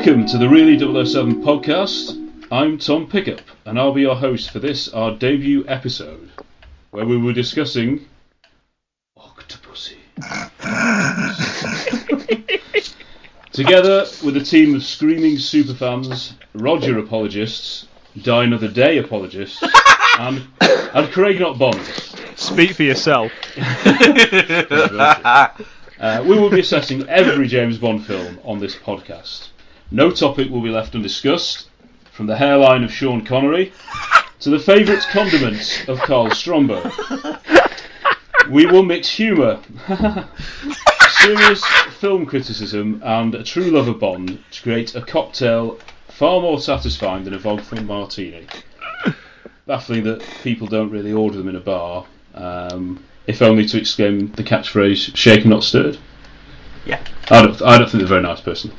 [0.00, 2.16] Welcome to the Really 007 podcast.
[2.50, 6.30] I'm Tom Pickup, and I'll be your host for this, our debut episode,
[6.90, 8.06] where we were discussing
[9.18, 9.98] Octopussy.
[13.52, 17.86] Together with a team of screaming superfans, Roger apologists,
[18.22, 19.62] Die Another Day apologists,
[20.18, 21.78] and, and Craig Not Bond.
[22.36, 23.32] Speak for yourself.
[26.00, 29.49] Uh, we will be assessing every James Bond film on this podcast.
[29.92, 31.68] No topic will be left undiscussed,
[32.12, 33.72] from the hairline of Sean Connery
[34.38, 36.92] to the favourite condiments of Karl Stromberg.
[38.48, 39.60] We will mix humour,
[41.08, 41.64] serious
[41.98, 47.24] film criticism, and a true love of Bond to create a cocktail far more satisfying
[47.24, 48.46] than a vodka martini.
[49.66, 54.30] Baffling that people don't really order them in a bar, um, if only to exclaim
[54.32, 55.98] the catchphrase "shaken not stirred."
[56.84, 57.00] Yeah.
[57.30, 57.62] I don't.
[57.62, 58.72] I don't think they're a very nice person.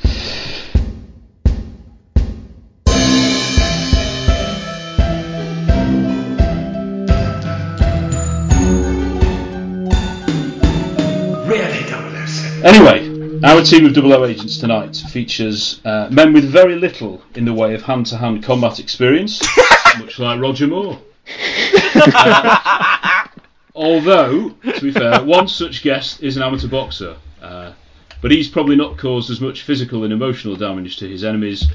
[12.63, 17.45] Anyway, our team of double O agents tonight features uh, men with very little in
[17.45, 19.41] the way of hand-to-hand combat experience,
[19.97, 20.99] much like Roger Moore.
[21.95, 23.27] Uh,
[23.75, 27.73] although, to be fair, one such guest is an amateur boxer, uh,
[28.21, 31.65] but he's probably not caused as much physical and emotional damage to his enemies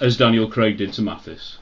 [0.00, 1.58] as Daniel Craig did to Mathis.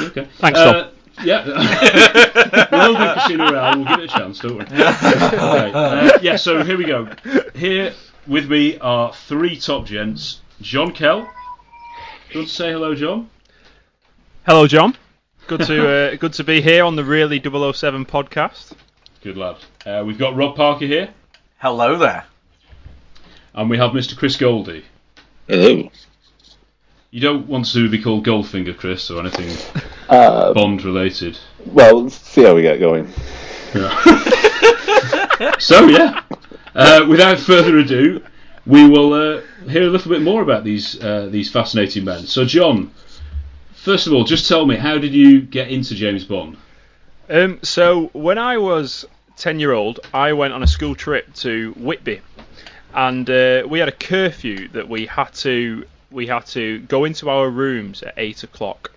[0.00, 0.28] okay.
[0.38, 0.90] Thanks, Uh,
[1.24, 1.44] yeah.
[2.72, 3.78] we'll do Casino Royale.
[3.78, 4.64] We'll give it a chance, don't we?
[4.64, 5.72] okay.
[5.72, 6.36] uh, yeah.
[6.36, 7.08] So here we go.
[7.54, 7.92] Here
[8.26, 10.40] with me are three top gents.
[10.60, 11.20] John Kell.
[11.20, 11.26] Do
[12.30, 13.28] you want to say hello, John?
[14.46, 14.96] Hello, John.
[15.46, 18.72] Good to uh, good to be here on the Really 007 podcast.
[19.22, 19.56] Good lad.
[19.84, 21.10] Uh, we've got Rob Parker here,
[21.58, 22.24] Hello there.
[23.54, 24.16] and we have Mr.
[24.16, 24.84] Chris Goldie.
[25.48, 25.90] Hello.
[27.10, 29.48] You don't want to be called Goldfinger, Chris, or anything
[30.12, 31.38] Uh, Bond related.
[31.64, 33.08] well, let's see how we get going.
[35.58, 36.22] So yeah,
[36.74, 38.22] uh, without further ado,
[38.64, 42.26] we will uh, hear a little bit more about these uh, these fascinating men.
[42.26, 42.92] So John,
[43.72, 46.56] first of all, just tell me how did you get into James Bond?
[47.28, 49.04] Um, so when I was
[49.36, 52.20] 10 year old, I went on a school trip to Whitby,
[52.94, 57.30] and uh, we had a curfew that we had to we had to go into
[57.30, 58.92] our rooms at eight o'clock,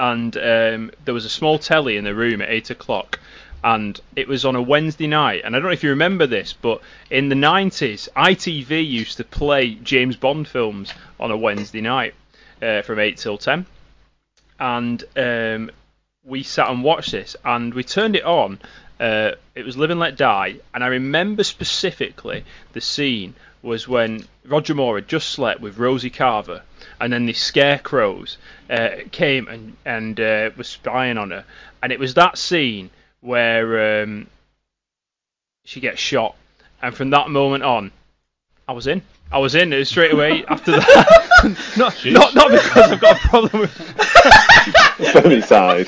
[0.00, 3.20] and um, there was a small telly in the room at eight o'clock.
[3.62, 6.54] And it was on a Wednesday night, and I don't know if you remember this,
[6.54, 6.80] but
[7.10, 12.14] in the 90s, ITV used to play James Bond films on a Wednesday night
[12.62, 13.66] uh, from 8 till 10
[14.60, 15.70] and um,
[16.22, 18.60] we sat and watched this, and we turned it on.
[19.00, 22.44] Uh, it was Live and Let Die, and I remember specifically
[22.74, 26.62] the scene was when Roger Moore had just slept with Rosie Carver,
[27.00, 28.36] and then the scarecrows
[28.68, 31.44] uh, came and and uh, was spying on her,
[31.82, 34.26] and it was that scene where um,
[35.64, 36.36] she gets shot,
[36.82, 37.90] and from that moment on,
[38.68, 39.02] I was in.
[39.32, 41.26] I was in it straight away after that.
[41.76, 43.70] not, not not because I've got a problem with.
[45.00, 45.86] Femicide.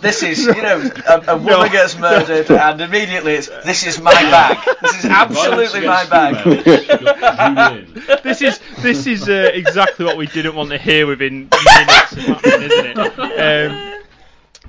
[0.00, 1.68] This is, you know, a, a woman No.
[1.68, 4.58] gets murdered, and immediately it's, this is my bag.
[4.82, 6.64] This is absolutely my bag.
[6.64, 8.22] bag.
[8.22, 12.18] This is this is uh, exactly what we didn't want to hear within minutes of
[12.18, 13.70] happening, isn't it?
[13.70, 14.02] Um,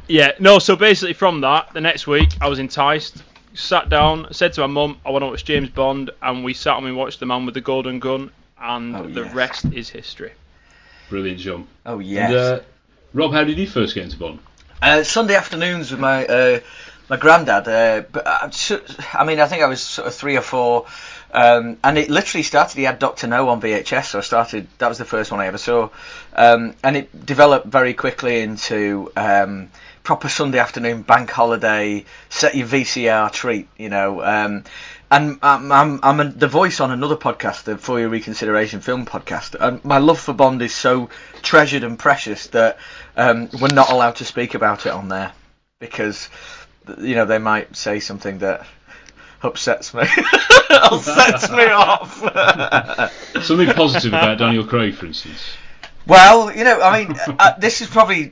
[0.08, 0.60] yeah, no.
[0.60, 3.24] So basically, from that, the next week I was enticed.
[3.58, 6.76] Sat down, said to my mum, "I want to watch James Bond," and we sat
[6.76, 8.30] and we watched The Man with the Golden Gun,
[8.62, 9.34] and Oh, the yes.
[9.34, 10.32] rest is history.
[11.10, 11.68] Brilliant jump.
[11.86, 12.30] Oh, yes.
[12.30, 12.60] And, uh,
[13.14, 14.40] Rob, how did you first get into Bond?
[14.80, 16.60] Uh, Sunday afternoons with my uh,
[17.10, 17.68] my granddad.
[17.68, 18.52] Uh, but I,
[19.14, 20.86] I mean, I think I was sort of three or four,
[21.34, 22.78] um, and it literally started.
[22.78, 24.68] He had Doctor No on VHS, so I started.
[24.78, 25.90] That was the first one I ever saw,
[26.36, 29.72] um, and it developed very quickly into um,
[30.08, 32.06] proper Sunday afternoon bank holiday.
[32.30, 34.24] Set your VCR treat, you know.
[34.24, 34.64] Um,
[35.12, 39.06] and I'm, I'm, I'm a, the voice on another podcast, the For Your Reconsideration film
[39.06, 39.58] podcast.
[39.60, 41.10] And my love for Bond is so
[41.42, 42.78] treasured and precious that
[43.18, 45.34] um, we're not allowed to speak about it on there
[45.80, 46.30] because,
[47.00, 48.66] you know, they might say something that
[49.44, 50.04] upsets me,
[50.70, 53.44] upsets me off.
[53.44, 55.58] Something positive about Daniel Craig, for instance.
[56.08, 58.32] Well, you know, I mean, uh, this is probably.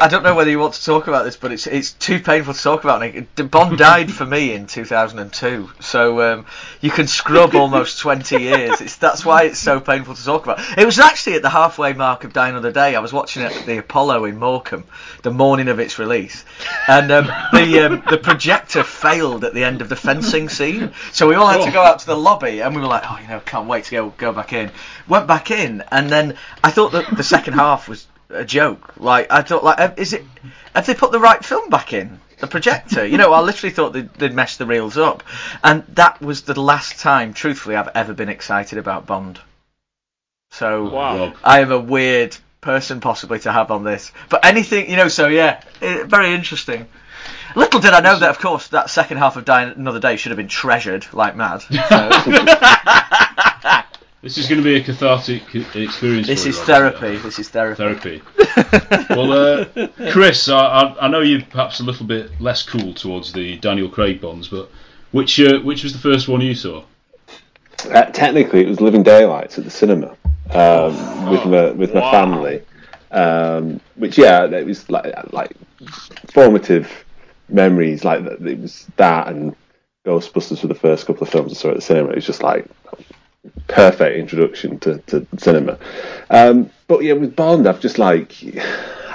[0.00, 2.54] I don't know whether you want to talk about this, but it's it's too painful
[2.54, 3.02] to talk about.
[3.50, 6.46] Bond died for me in 2002, so um,
[6.80, 8.80] you can scrub almost 20 years.
[8.80, 10.60] It's that's why it's so painful to talk about.
[10.78, 12.94] It was actually at the halfway mark of Die Another Day.
[12.94, 14.84] I was watching it at the Apollo in Morecambe,
[15.22, 16.44] the morning of its release,
[16.86, 21.26] and um, the um, the projector failed at the end of the fencing scene, so
[21.26, 23.26] we all had to go out to the lobby, and we were like, oh, you
[23.26, 24.70] know, can't wait to go go back in.
[25.08, 28.94] Went back in, and then I thought that the second half was a joke.
[28.96, 30.24] Like I thought, like, is it?
[30.74, 32.18] Have they put the right film back in?
[32.38, 35.22] The projector, you know, I literally thought they'd, they'd messed the reels up,
[35.62, 39.38] and that was the last time, truthfully, I've ever been excited about Bond.
[40.50, 41.34] So Wow.
[41.44, 45.08] I am a weird person possibly to have on this, but anything, you know.
[45.08, 46.88] So yeah, eh, very interesting.
[47.54, 50.30] Little did I know that, of course, that second half of Die Another Day should
[50.30, 51.62] have been treasured like mad.
[51.62, 51.68] So,
[54.22, 55.42] This is going to be a cathartic
[55.74, 56.28] experience.
[56.28, 57.16] this for is Rob, therapy.
[57.16, 57.76] This is therapy.
[57.76, 58.22] Therapy.
[59.10, 63.32] well, uh, Chris, I, I, I know you're perhaps a little bit less cool towards
[63.32, 64.70] the Daniel Craig Bonds, but
[65.10, 66.84] which uh, which was the first one you saw?
[67.90, 70.16] Uh, technically, it was Living Daylights at the cinema
[70.52, 72.10] um, with my with my Wow.
[72.12, 72.62] family.
[73.10, 75.52] Um, which yeah, it was like like
[76.32, 77.04] formative
[77.48, 78.04] memories.
[78.04, 79.56] Like it was that and
[80.06, 82.10] Ghostbusters were the first couple of films I saw at the cinema.
[82.10, 82.66] It was just like
[83.68, 85.78] perfect introduction to, to cinema.
[86.30, 88.34] Um, but yeah, with Bond, I've just like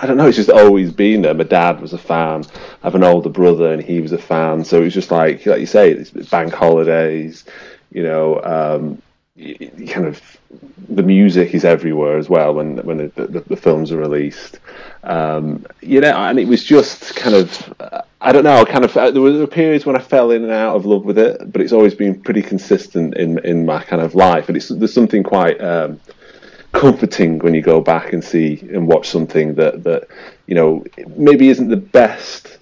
[0.01, 0.27] I don't know.
[0.27, 1.33] It's just always been there.
[1.33, 2.45] My dad was a fan.
[2.81, 4.63] I have an older brother, and he was a fan.
[4.63, 7.45] So it was just like like you say, it's bank holidays.
[7.91, 9.01] You know, um,
[9.37, 10.21] kind of
[10.89, 14.59] the music is everywhere as well when when the, the, the films are released.
[15.03, 17.73] Um, you know, and it was just kind of
[18.19, 18.65] I don't know.
[18.65, 21.19] Kind of uh, there were periods when I fell in and out of love with
[21.19, 24.47] it, but it's always been pretty consistent in in my kind of life.
[24.47, 25.61] And it's there's something quite.
[25.61, 25.99] Um,
[26.73, 30.07] comforting when you go back and see and watch something that that
[30.47, 30.83] you know
[31.15, 32.56] maybe isn't the best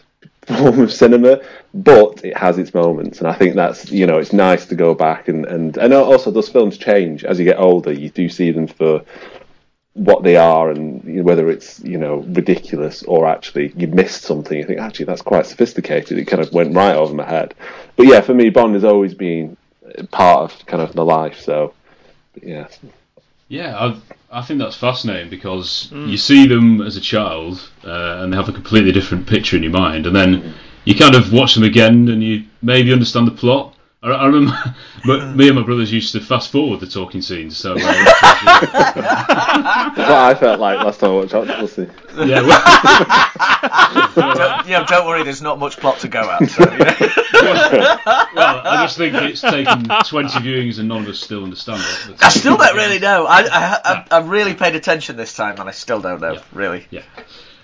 [0.47, 1.41] form of cinema
[1.73, 4.93] but it has its moments and i think that's you know it's nice to go
[4.93, 7.23] back and and and also those films change.
[7.23, 9.03] As you get older you do see them for
[9.93, 14.65] what they are and whether it's you know ridiculous or actually you missed something you
[14.65, 16.17] think actually that's quite sophisticated.
[16.17, 17.53] It kind of went right over my head.
[17.95, 19.57] But yeah for me bond has always been
[20.11, 21.73] part of kind of my life so
[22.41, 22.67] yeah.
[23.47, 23.97] Yeah, I,
[24.35, 28.49] I think that's fascinating because you see them as a child uh, and they have
[28.49, 32.09] a completely different picture in your mind, and then you kind of watch them again
[32.09, 33.74] and you maybe understand the plot.
[34.05, 34.53] I, I remember
[35.09, 37.77] m- me and my brothers used to fast forward the talking scenes, so uh,
[38.75, 41.89] That's what I felt like last time I watched Octopussy.
[42.27, 45.23] yeah, well, don't, yeah, don't worry.
[45.23, 46.49] There's not much plot to go at.
[46.49, 46.95] So, you know.
[48.35, 52.23] well, I just think it's taken 20 viewings and none of us still understand it.
[52.23, 53.25] I still don't really know.
[53.25, 56.33] I, I, I, I really paid attention this time, and I still don't know.
[56.33, 56.41] Yeah.
[56.53, 56.85] Really.
[56.89, 57.03] Yeah.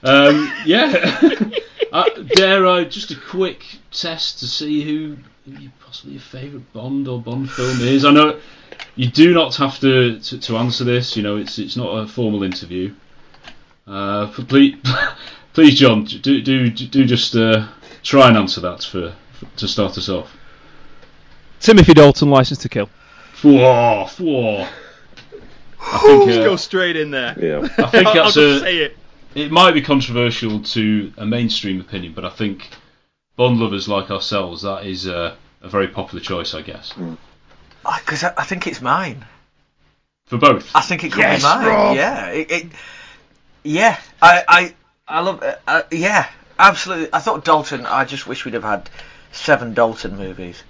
[0.03, 1.50] Um, yeah.
[1.91, 2.03] uh,
[2.36, 5.17] dare I just a quick test to see who, who your-
[5.79, 8.05] possibly your favourite Bond or Bond film is?
[8.05, 8.39] I know
[8.95, 11.15] you do not have to, to, to answer this.
[11.15, 12.93] You know, it's it's not a formal interview.
[13.88, 14.75] Uh, please,
[15.53, 17.67] please, John, do do do just uh,
[18.03, 20.36] try and answer that for, for to start us off.
[21.60, 22.89] Timothy Dalton, License to Kill.
[23.43, 24.67] Whoa, whoa.
[25.83, 27.36] I think Just uh, go straight in there.
[27.39, 27.67] Yeah.
[27.77, 28.98] I think I'll, I'll just a say it.
[29.36, 32.69] it might be controversial to a mainstream opinion, but I think
[33.41, 36.93] Bond lovers like ourselves, that is a, a very popular choice, I guess.
[37.83, 39.25] Because I, I think it's mine.
[40.27, 40.69] for both.
[40.75, 41.65] I think it could Yes, be mine.
[41.65, 41.95] Rob.
[41.95, 42.65] Yeah, it, it,
[43.63, 43.98] yeah.
[44.21, 44.75] I, I,
[45.07, 45.41] I love.
[45.41, 45.60] it.
[45.65, 46.29] Uh, yeah,
[46.60, 47.10] absolutely.
[47.12, 47.88] I thought Dalton.
[47.88, 48.88] I just wish we'd have had
[49.31, 50.62] seven Dalton movies.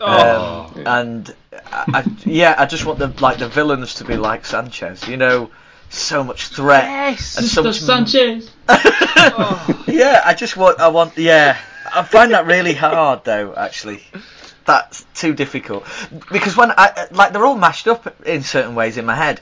[0.00, 0.72] Oh.
[0.76, 4.46] Um, and I, I, yeah, I just want the like the villains to be like
[4.46, 5.06] Sanchez.
[5.06, 5.50] You know,
[5.90, 7.80] so much threat and so much.
[7.80, 8.50] Sanchez.
[9.86, 10.80] Yeah, I just want.
[10.80, 11.18] I want.
[11.18, 11.58] Yeah,
[11.94, 13.54] I find that really hard though.
[13.54, 14.02] Actually,
[14.64, 15.84] that's too difficult
[16.30, 19.40] because when I like they're all mashed up in certain ways in my head.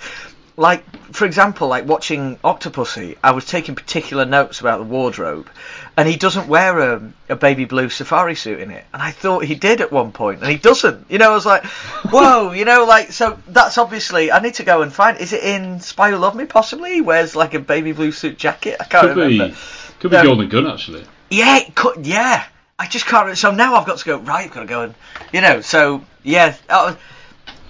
[0.55, 5.49] Like for example, like watching Octopussy, I was taking particular notes about the wardrobe,
[5.97, 9.47] and he doesn't wear a, a baby blue safari suit in it, and I thought
[9.47, 11.11] he did at one point, and he doesn't.
[11.11, 14.63] You know, I was like, whoa, you know, like so that's obviously I need to
[14.63, 15.17] go and find.
[15.17, 16.45] Is it in Spy Who Loved Me?
[16.45, 18.77] Possibly he wears like a baby blue suit jacket.
[18.79, 19.49] I can't Could remember.
[19.49, 19.61] be,
[20.01, 20.25] could be No.
[20.25, 21.07] Golden Gun actually.
[21.33, 22.45] Yeah, it could, yeah.
[22.79, 23.37] I just can't.
[23.39, 24.19] So now I've got to go.
[24.19, 24.95] Right, I've got to go and,
[25.33, 25.63] you know.
[25.63, 26.95] So yeah, uh,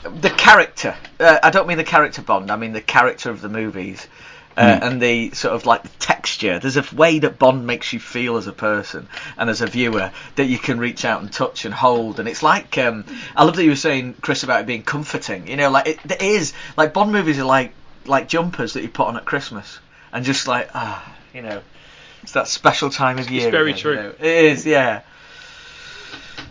[0.02, 0.97] the character.
[1.21, 2.50] Uh, I don't mean the character Bond.
[2.50, 4.09] I mean the character of the movies.
[4.57, 6.59] Uh, And the sort of like the texture.
[6.59, 10.11] There's a way that Bond makes you feel as a person and as a viewer
[10.35, 12.19] that you can reach out and touch and hold.
[12.21, 13.04] And it's like um,
[13.37, 15.47] I love that you were saying, Chris, about it being comforting.
[15.47, 16.52] You know, like it, it is.
[16.76, 17.73] Like Bond movies are like
[18.07, 19.78] like jumpers that you put on at Christmas
[20.12, 21.62] and just like ah, you know,
[22.23, 23.43] it's that special time of year.
[23.49, 23.93] It's very again, true.
[23.95, 24.14] you know.
[24.21, 25.02] It is, yeah.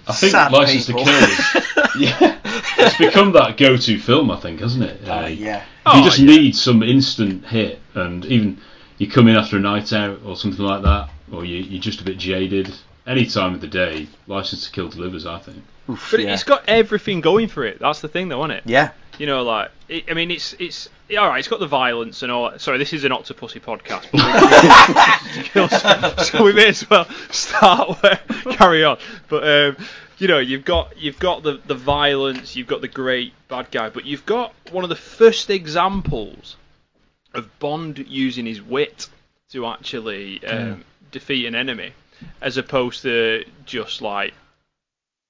[0.07, 1.05] I think Sad License people.
[1.05, 2.39] to Kill is, yeah,
[2.77, 4.31] it's become that go-to film.
[4.31, 5.07] I think, hasn't it?
[5.07, 5.59] Uh, Uh, yeah.
[5.59, 6.25] You Oh, just yeah.
[6.25, 8.57] need some instant hit, and even
[8.97, 12.01] you come in after a night out or something like that, or you, you're just
[12.01, 12.73] a bit jaded.
[13.07, 15.25] Any time of the day, License to Kill delivers.
[15.25, 15.63] I think.
[15.89, 16.33] Oof, But yeah.
[16.33, 17.79] it's got everything going for it.
[17.79, 18.63] That's the thing, though, isn't it?
[18.65, 18.91] yeah.
[19.17, 21.39] You know, like it, I mean, it's it's yeah, all right.
[21.39, 22.57] It's got the violence and all.
[22.57, 24.07] Sorry, this is an Octopussy podcast,
[25.53, 28.15] but so we may as well start where
[28.55, 28.97] carry on.
[29.27, 29.85] But um,
[30.17, 33.89] you know, you've got you've got the the violence, you've got the great bad guy,
[33.89, 36.55] but you've got one of the first examples
[37.33, 39.09] of Bond using his wit
[39.51, 41.93] to actually um, defeat an enemy,
[42.41, 44.33] as opposed to just like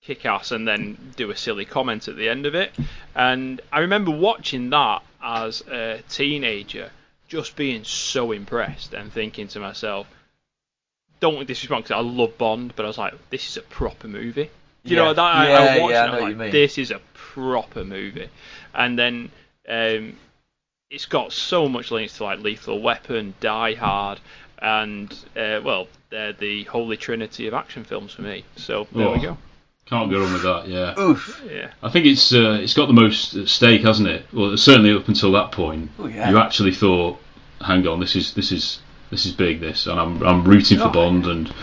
[0.01, 2.72] kick ass and then do a silly comment at the end of it.
[3.15, 6.91] And I remember watching that as a teenager,
[7.27, 10.08] just being so impressed and thinking to myself,
[11.20, 14.08] don't want disrespect because I love Bond, but I was like, this is a proper
[14.08, 14.50] movie.
[14.84, 15.03] You Yeah.
[15.03, 16.38] know, that I, Yeah, I watched yeah, I it, know I was what you like,
[16.38, 16.51] mean.
[16.51, 18.29] this is a proper movie.
[18.74, 19.29] And then
[19.70, 20.17] um,
[20.89, 24.20] it's got so much links to like Lethal Weapon, Die Hard,
[24.58, 28.43] and uh, well, they're the holy trinity of action films for me.
[28.55, 29.22] So there we Oh.
[29.22, 29.38] go.
[29.88, 30.67] Can't go wrong with that.
[30.67, 30.97] Yeah.
[31.00, 31.41] Oof.
[31.50, 31.71] Yeah.
[31.83, 34.25] I think it's uh, it's got the most at stake, hasn't it?
[34.31, 36.29] Well, certainly up until that point, Oh, yeah.
[36.29, 37.19] you actually thought,
[37.59, 40.85] "Hang on, this is this is this is big." This, and I'm I'm rooting for
[40.85, 40.91] Oh.
[40.91, 41.53] Bond, and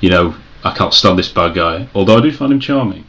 [0.00, 1.88] you know I can't stand this bad guy.
[1.94, 3.04] Although I do find him charming.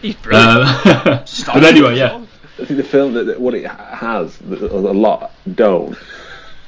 [0.00, 0.68] He's brilliant.
[0.86, 2.24] Uh, but anyway, yeah,
[2.60, 4.44] I think the film that, that what it has a
[4.92, 5.96] lot don't,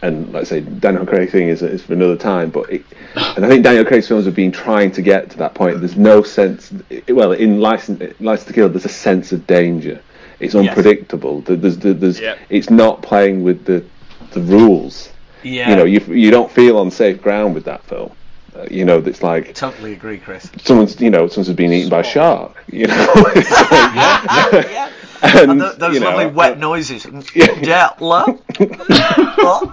[0.02, 2.50] and like I say, Daniel Craig thing is, is for another time.
[2.50, 2.84] But it,
[3.14, 5.78] and I think Daniel Craig's films have been trying to get to that point.
[5.80, 6.72] There's no sense.
[7.08, 10.00] Well, in License, License to Kill, there's a sense of danger.
[10.38, 11.40] It's unpredictable.
[11.40, 12.38] There- There's, there's, there's Yep.
[12.50, 13.84] it's not playing with the
[14.32, 15.10] the rules.
[15.42, 15.70] Yeah.
[15.70, 18.12] You know, you you don't feel on safe ground with that film.
[18.54, 20.50] Uh, you know, it's like totally agree, Chris.
[20.62, 22.62] someone's you know someone's been eaten by a shark.
[22.70, 23.34] You know, like-
[24.70, 24.90] yeah.
[25.34, 27.06] and, And th- those you know, lovely wet uh, noises.
[27.34, 27.90] yeah.
[28.00, 29.72] lo- lo-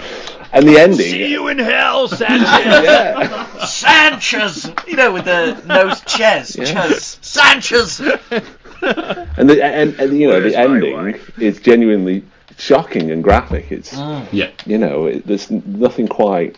[0.54, 1.00] and the ending.
[1.00, 2.42] See you in hell, Sanchez.
[2.84, 3.58] yeah.
[3.66, 4.72] Sanchez.
[4.88, 6.56] You know, with the nose Ches.
[6.56, 6.66] Yeah.
[6.66, 7.18] Ches.
[7.22, 8.00] Sanchez.
[8.82, 12.24] and the and, and you know Where's the ending is genuinely
[12.58, 13.72] shocking and graphic.
[13.72, 14.52] It's yeah.
[14.66, 16.58] you know it, there's nothing quite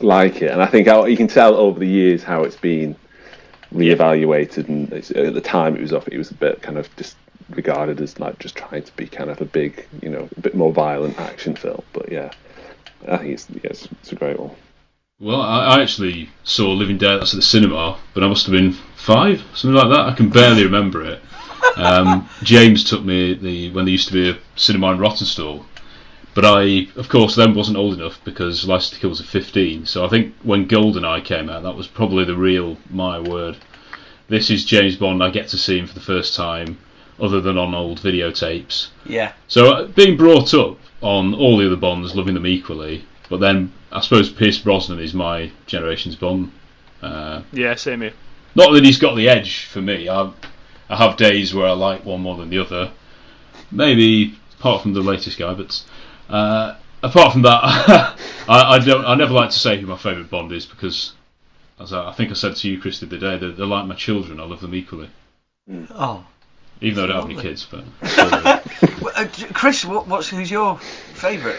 [0.00, 2.96] like it, and I think how, you can tell over the years how it's been
[3.74, 4.68] reevaluated.
[4.68, 7.16] And it's, at the time it was off, it was a bit kind of just
[7.50, 10.54] regarded as like just trying to be kind of a big, you know, a bit
[10.54, 11.82] more violent action film.
[11.92, 12.30] But yeah,
[13.08, 14.54] I think it's yeah, it's, it's a great one.
[15.18, 18.72] Well, I, I actually saw Living Daylights at the cinema, but I must have been
[18.96, 20.06] five, something like that.
[20.06, 21.20] I can barely remember it.
[21.76, 25.64] Um, James took me the when there used to be a cinema in Rawtenstall,
[26.34, 29.84] but I, of course, then wasn't old enough because License to Kill was at 15.
[29.86, 33.56] So I think when GoldenEye came out, that was probably the real my word.
[34.28, 35.22] This is James Bond.
[35.22, 36.78] I get to see him for the first time,
[37.20, 38.88] other than on old videotapes.
[39.04, 39.32] Yeah.
[39.48, 43.72] So uh, being brought up on all the other Bonds, loving them equally, but then
[43.92, 46.52] I suppose Pierce Brosnan is my generation's Bond.
[47.02, 48.12] Uh, yeah, same here.
[48.54, 50.08] not that he's got the edge for me.
[50.08, 50.30] I,
[50.88, 52.92] I have days where I like one more than the other.
[53.70, 55.82] Maybe apart from the latest guy, but
[56.28, 57.60] uh, apart from that,
[58.48, 59.04] I, I don't.
[59.04, 61.12] I never like to say who my favourite Bond is because,
[61.78, 63.86] as I, I think I said to you, Chris, the other day, they're, they're like
[63.86, 64.40] my children.
[64.40, 65.08] I love them equally.
[65.90, 66.26] Oh.
[66.80, 67.84] Even though I don't have any kids, but
[69.02, 71.58] Well, uh, Chris, what, what's who's your favourite?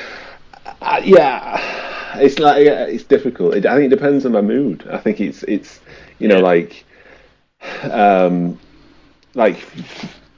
[0.82, 3.56] Uh, yeah, it's like yeah, it's difficult.
[3.56, 4.88] It, I think it depends on my mood.
[4.92, 5.80] I think it's it's
[6.20, 6.86] you know like
[7.84, 8.60] um
[9.36, 9.66] like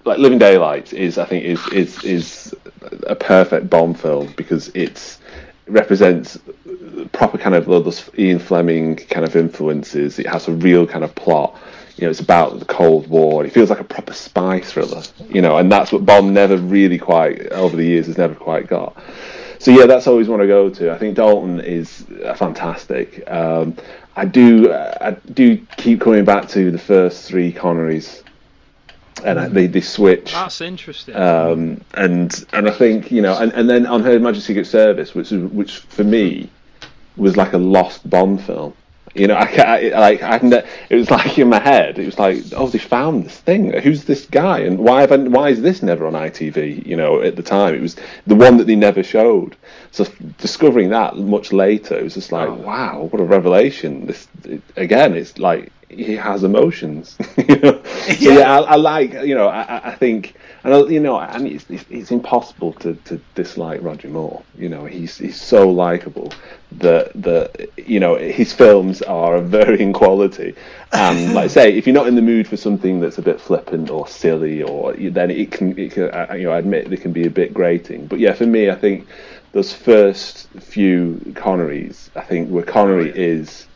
[0.05, 2.55] like Living Daylight is I think is is is
[3.07, 5.19] a perfect Bond film because it's
[5.65, 6.37] it represents
[7.13, 10.19] proper kind of those Ian Fleming kind of influences.
[10.19, 11.57] It has a real kind of plot.
[12.03, 13.45] You know, it's about the Cold War.
[13.45, 15.03] It feels like a proper spy thriller.
[15.29, 18.67] You know, and that's what Bond never really quite over the years has never quite
[18.67, 19.01] got.
[19.59, 20.91] So yeah, that's always one to go to.
[20.91, 23.23] I think Dalton is uh, fantastic.
[23.31, 23.77] Um,
[24.17, 28.21] I do I do keep coming back to the first three Connerys,
[29.23, 30.33] and I, they they switch.
[30.33, 31.15] That's interesting.
[31.15, 35.15] Um, and and I think you know, and, and then on Her Majesty's Secret Service,
[35.15, 36.49] which which for me
[37.15, 38.73] was like a lost Bond film.
[39.13, 41.99] You know, I, I like I it was like in my head.
[41.99, 43.71] It was like, oh, they found this thing.
[43.71, 44.59] Who's this guy?
[44.59, 46.85] And why have I, why is this never on ITV?
[46.85, 49.55] You know, at the time, it was the one that they never showed.
[49.91, 50.05] So
[50.39, 52.53] discovering that much later, it was just like, oh.
[52.53, 54.07] wow, what a revelation!
[54.07, 57.17] This it, again, it's like he has emotions.
[57.37, 60.35] you know, so yeah, I, I like you know, I, I- think.
[60.65, 64.43] And I- you know, and it's, it's, it's impossible to, to dislike Roger Moore.
[64.57, 66.31] You know, he's he's so likable
[66.73, 70.55] that that you know his films are of varying quality.
[70.93, 73.41] And like I say, if you're not in the mood for something that's a bit
[73.41, 76.97] flippant or silly, or then it can, it can I- you know, I admit they
[76.97, 78.07] can be a bit grating.
[78.07, 79.07] But yeah, for me, I think
[79.51, 83.67] those first few Connerys, I think where Connery oh, is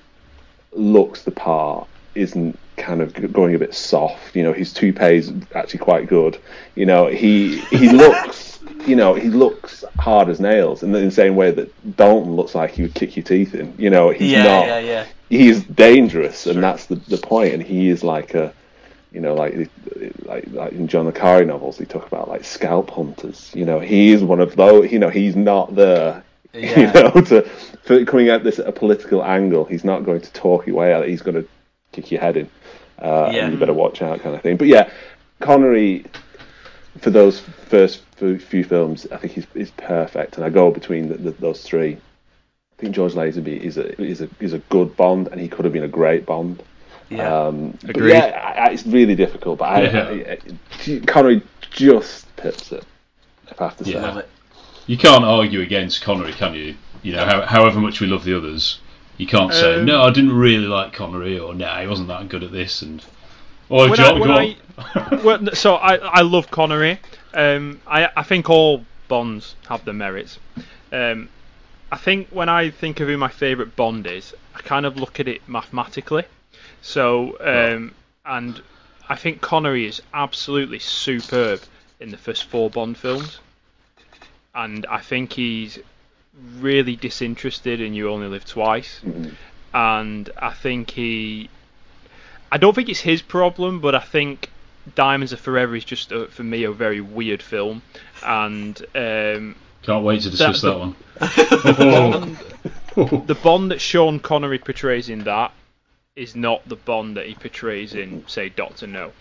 [0.71, 4.35] looks the part, isn't kind of going a bit soft.
[4.35, 6.37] You know, his toupee is actually quite good.
[6.75, 11.05] You know, he he looks, you know, he looks hard as nails, in the, in
[11.05, 13.73] the same way that Dalton looks like he would kick your teeth in.
[13.77, 14.65] You know, he's Yeah, not.
[14.67, 15.05] yeah, yeah.
[15.29, 17.53] He's dangerous, and that's the the point.
[17.53, 18.53] And he is like a.
[19.13, 19.69] You know, like
[20.25, 23.51] like like in John le Carre novels, they talk about like scalp hunters.
[23.55, 24.91] You know, he is one of those.
[24.91, 26.23] You know, he's not there.
[26.53, 26.79] Yeah.
[26.79, 27.41] You know, to
[27.83, 30.91] for coming at this at a political angle, he's not going to talk your way
[30.93, 31.07] out.
[31.07, 31.47] He's going to
[32.01, 32.49] kick your head in,
[32.99, 33.43] uh, Yeah.
[33.45, 34.57] and you better watch out, kind of thing.
[34.57, 34.89] But yeah,
[35.39, 36.05] Connery
[37.01, 41.09] for those first few few films, I think he's is perfect, and I go between
[41.09, 41.93] the, the, those three.
[41.95, 45.65] I think George Lazenby is a is a is a good Bond, and he could
[45.65, 46.63] have been a great Bond.
[47.09, 47.47] Yeah.
[47.47, 48.13] Um, but Agreed.
[48.13, 50.07] yeah, I, I, it's really difficult, but I, Yeah.
[50.09, 50.37] I,
[50.95, 52.83] I, Connery just pips it.
[53.49, 53.91] If I have to say.
[53.91, 54.21] Yeah.
[54.87, 56.75] You can't argue against Connery, can you?
[57.03, 58.79] You know, how, however much we love the others,
[59.17, 60.01] you can't say Um, no.
[60.03, 63.03] I didn't really like Connery, or no, he wasn't that good at this, and
[63.67, 66.99] when John, I, I, well, so I, I love Connery.
[67.33, 70.39] Um, I, I think all Bonds have their merits.
[70.91, 71.29] Um,
[71.91, 75.19] I think when I think of who my favourite Bond is, I kind of look
[75.19, 76.23] at it mathematically.
[76.81, 77.93] So, um,
[78.25, 78.61] and
[79.09, 81.61] I think Connery is absolutely superb
[81.99, 83.39] in the first four Bond films,
[84.53, 85.79] and I think he's
[86.59, 89.01] really disinterested in You Only Live Twice,
[89.73, 91.49] and I think he
[92.51, 94.49] I don't think it's his problem, but I think
[94.95, 97.81] Diamonds Are Forever is just uh for me a very weird film,
[98.25, 102.37] and um, Can't wait to discuss That- that, one.
[103.25, 105.51] the Bond that Sean Connery portrays in that
[106.17, 109.11] is not the Bond that he portrays in, say, Doctor No.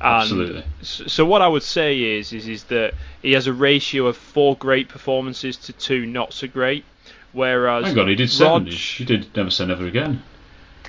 [0.00, 0.64] Absolutely.
[0.82, 4.56] So what I would say is, is, is that he has a ratio of four
[4.56, 6.84] great performances to two not so great,
[7.32, 8.64] whereas Hang on, he did seven.
[8.64, 10.22] Rog- He did Never Say Never Again.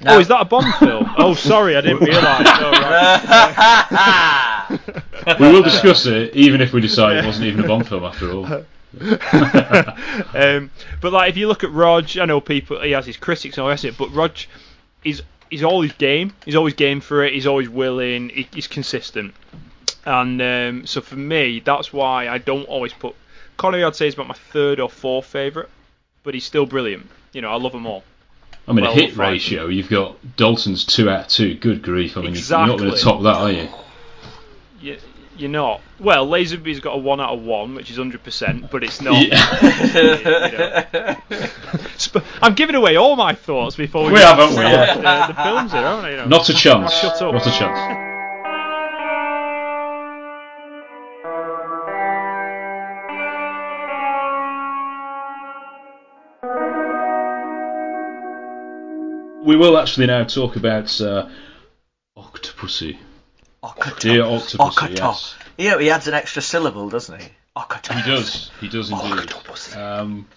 [0.05, 1.09] Oh, is that a Bond film?
[1.17, 2.47] Oh, sorry, I didn't realise.
[2.47, 4.69] Oh, right.
[5.39, 8.31] We will discuss it, even if we decide it wasn't even a Bond film after
[8.31, 8.45] all.
[10.35, 10.69] um,
[11.01, 13.63] but like, if you look at Rog, I know people he has his critics and
[13.63, 14.33] all the rest of it, but Rog,
[15.03, 16.33] he's he's always game.
[16.45, 17.33] He's always game for it.
[17.33, 18.29] He's always willing.
[18.29, 19.33] He, he's consistent.
[20.05, 23.15] And um, so for me, that's why I don't always put
[23.57, 23.83] Connery.
[23.83, 25.69] I'd say is about my third or fourth favourite,
[26.23, 27.09] but he's still brilliant.
[27.33, 28.03] You know, I love them all.
[28.67, 31.55] I mean, Well, a hit ratio, you've got Dalton's 2 out of 2.
[31.55, 32.17] Good grief.
[32.17, 33.69] I mean, you're not going to top that, are you?
[34.81, 34.97] You,
[35.37, 35.81] you're not.
[35.99, 39.27] Well, Lazenby's got a one out of one, which is hundred percent, but it's not.
[39.27, 41.17] Yeah.
[41.29, 42.23] you know.
[42.41, 44.63] I'm giving away all my thoughts before we, We have, haven't we?
[44.63, 46.11] the, the films here, haven't I?
[46.11, 46.25] You know?
[46.25, 46.93] Not a chance.
[46.93, 47.33] Shut up.
[47.33, 48.05] Not a chance.
[59.45, 61.29] We will actually now talk about uh,
[62.17, 62.97] Octopussy.
[63.65, 63.99] Okato.
[63.99, 64.97] Dear Octopussy, Okato.
[64.97, 65.35] yes.
[65.57, 67.27] Know, he adds an extra syllable, doesn't he?
[67.55, 67.93] Okato.
[67.93, 68.51] He does.
[68.59, 69.29] He does indeed.
[69.29, 69.75] Octopussy.
[69.77, 70.27] Um,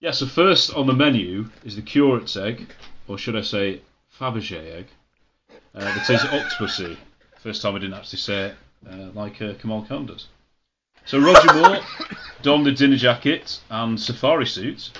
[0.00, 2.66] yeah, so first on the menu is the curate's egg,
[3.06, 3.80] or should I say
[4.18, 4.86] Fabergé egg.
[5.74, 6.96] Uh, that says Octopussy.
[7.40, 8.56] First time I didn't actually say it
[8.90, 10.26] uh, like uh, Kamal Khan does.
[11.04, 11.78] So Roger Moore
[12.42, 14.90] donned the dinner jacket and safari suit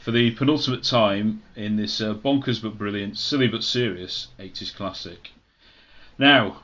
[0.00, 5.30] for the penultimate time in this uh, bonkers but brilliant, silly but serious 80s classic.
[6.18, 6.62] Now,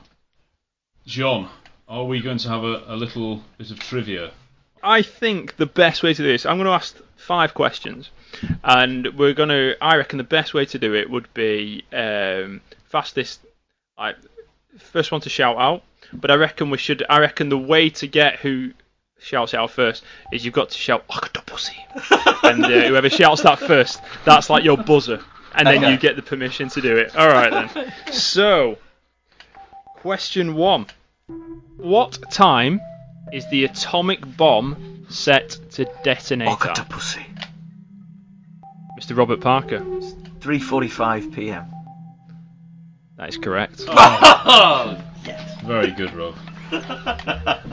[1.05, 1.49] John,
[1.87, 4.31] are we going to have a, a little bit of trivia?
[4.83, 8.09] I think the best way to do this, I'm going to ask five questions,
[8.63, 9.75] and we're going to.
[9.81, 13.39] I reckon the best way to do it would be um, fastest.
[13.97, 14.15] Like
[14.77, 17.03] first one to shout out, but I reckon we should.
[17.09, 18.71] I reckon the way to get who
[19.19, 21.77] shouts it out first is you've got to shout octopussy,
[22.43, 25.19] and uh, whoever shouts that first, that's like your buzzer,
[25.55, 25.91] and then Okay.
[25.93, 27.15] you get the permission to do it.
[27.15, 27.93] All right then.
[28.11, 28.77] So,
[30.05, 30.85] question one:
[31.77, 32.79] What time
[33.33, 36.59] is the atomic bomb set to detonate at?
[36.59, 37.25] Octopussy.
[38.99, 39.17] Mr.
[39.17, 39.79] Robert Parker.
[39.79, 41.65] 3:45 p.m.
[43.17, 43.81] That is correct.
[44.47, 45.01] Oh,
[45.63, 46.35] Very good, Rob.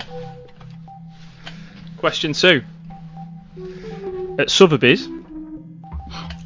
[1.98, 2.62] Question two.
[4.38, 5.06] At Sotheby's,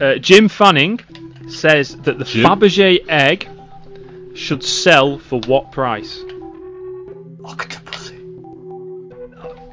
[0.01, 0.99] uh, Jim Fanning
[1.49, 2.45] says that the Jim?
[2.45, 3.49] Fabergé egg
[4.37, 6.19] should sell for what price?
[7.41, 8.17] Octopussy.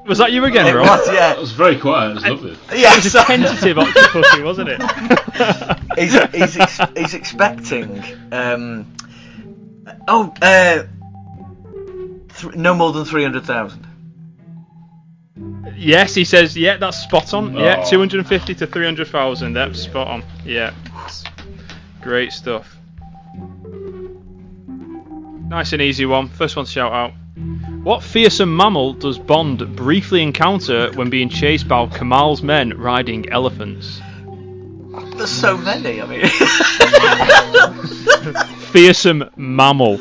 [0.06, 0.88] Was that you again, It Rob?
[0.88, 1.40] was, That yeah.
[1.40, 2.12] was very quiet.
[2.12, 2.58] It was lovely.
[2.74, 4.82] Yeah, It was so- a tentative octopus, wasn't it?
[5.98, 8.94] he's he's, ex- he's expecting um
[10.08, 10.84] oh uh
[12.38, 13.88] th- no more than 300,000.
[15.78, 17.54] yes, he says, yeah, that's spot on.
[17.56, 17.90] Yeah, Oh.
[17.90, 19.54] 250 to 300,000.
[19.54, 20.24] That's spot on.
[20.46, 20.74] Yeah.
[22.02, 22.78] Great stuff.
[25.54, 26.30] Nice and easy one.
[26.30, 27.12] First one to shout out.
[27.84, 34.02] What fearsome mammal does Bond briefly encounter when being chased by Kamal's men riding elephants?
[35.16, 36.26] There's so many, I mean.
[38.72, 40.00] Fearsome mammal.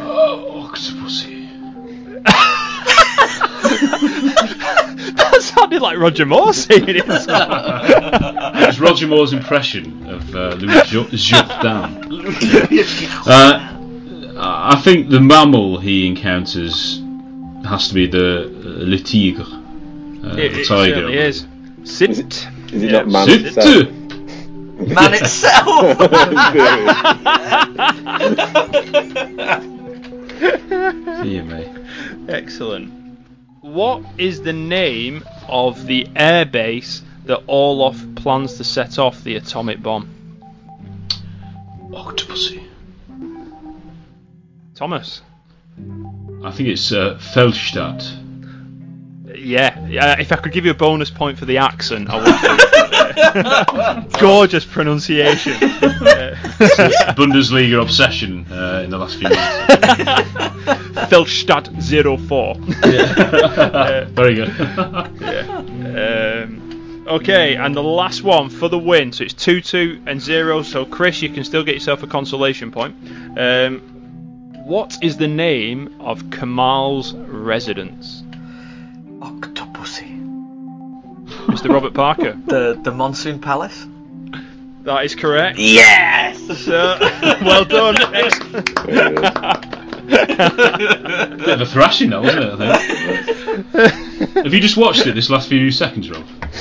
[0.00, 1.44] Oh, Octopussy.
[5.14, 6.96] that sounded like Roger Moore saying it.
[6.96, 12.10] It was Roger Moore's impression of uh, Louis Jo- Jourdan.
[13.24, 13.70] Uh,
[14.36, 17.00] I think the mammal he encounters
[17.64, 18.48] has to be the uh,
[18.84, 20.94] le tigre, uh, it, the it tiger.
[20.94, 21.46] certainly is.
[21.84, 22.10] Sit.
[22.72, 23.88] Is it not man Zit- itself?
[24.88, 25.98] Man itself.
[31.22, 31.68] Dear me.
[32.28, 32.92] Excellent.
[33.60, 39.80] What is the name of the airbase that Orlov plans to set off the atomic
[39.82, 40.08] bomb?
[41.90, 42.64] Octopussy.
[44.74, 45.22] Thomas.
[46.44, 48.02] I think it's uh, Feldstadt.
[49.36, 50.18] Yeah, yeah.
[50.18, 52.34] If I could give you a bonus point for the accent, I would.
[54.20, 55.52] Gorgeous pronunciation.
[57.14, 61.08] Bundesliga obsession uh, in the last few months.
[61.10, 62.54] Feldstadt 04.
[64.14, 64.50] Very good.
[65.96, 69.12] Um, okay, and the last one for the win.
[69.12, 70.62] So it's 2 2 and 0.
[70.62, 72.96] So, Chris, you can still get yourself a consolation point.
[73.36, 73.94] Um,
[74.64, 78.22] what is the name of Kamal's residence?
[79.20, 80.10] Octopussy.
[81.46, 81.70] Mr.
[81.70, 82.38] Robert Parker.
[82.46, 83.86] The the Monsoon Palace.
[84.82, 85.58] That is correct.
[85.58, 86.38] Yes.
[86.64, 86.98] So,
[87.42, 87.96] well done.
[88.14, 88.74] Excellent.
[90.04, 92.52] Bit of a thrashing, that wasn't it?
[92.52, 94.44] I think.
[94.44, 96.26] Have you just watched it this last few seconds, Rob?
[96.52, 96.54] Tr-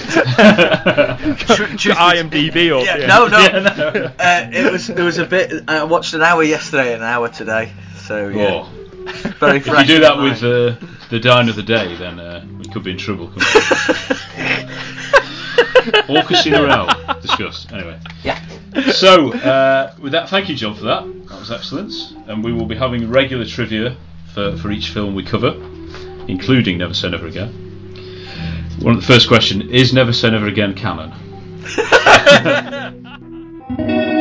[1.38, 2.86] truth be- IMDb up.
[2.86, 3.08] Yeah, yeah.
[3.08, 3.40] no, no.
[3.40, 4.12] Yeah, no.
[4.18, 5.66] Uh, it was there was a bit.
[5.68, 7.74] I watched an hour yesterday, an hour today.
[8.08, 8.70] So yeah, Oh.
[9.40, 10.78] very If you do that with mind.
[10.82, 13.28] uh, the dine of the day, then uh, we could be in trouble.
[13.30, 13.44] couldn't
[16.10, 17.20] or Casino Royale.
[17.22, 17.72] Discuss.
[17.72, 18.00] Anyway.
[18.24, 18.40] yeah.
[18.92, 21.04] So, uh, with that, thank you, John, for that.
[21.30, 21.94] That was excellent.
[22.28, 23.96] And we will be having regular trivia
[24.34, 25.54] for, for each film we cover,
[26.28, 27.52] including Never Say Never Again.
[28.80, 31.12] One of the first question is Never Say Never Again canon?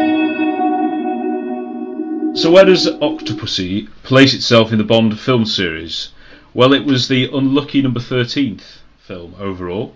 [2.42, 6.08] so, where does Octopussy place itself in the Bond film series?
[6.52, 8.62] Well, it was the unlucky number 13th
[8.98, 9.94] film overall.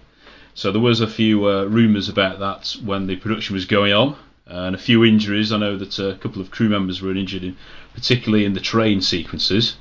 [0.55, 4.17] So there was a few uh, rumours about that when the production was going on,
[4.47, 5.51] and a few injuries.
[5.51, 7.57] I know that a couple of crew members were injured, in,
[7.95, 9.77] particularly in the train sequences.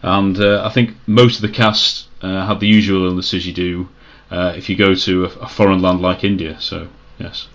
[0.00, 3.90] And uh, I think most of the cast uh, had the usual illnesses you do
[4.30, 6.58] uh, if you go to a, a foreign land like India.
[6.60, 7.48] So yes,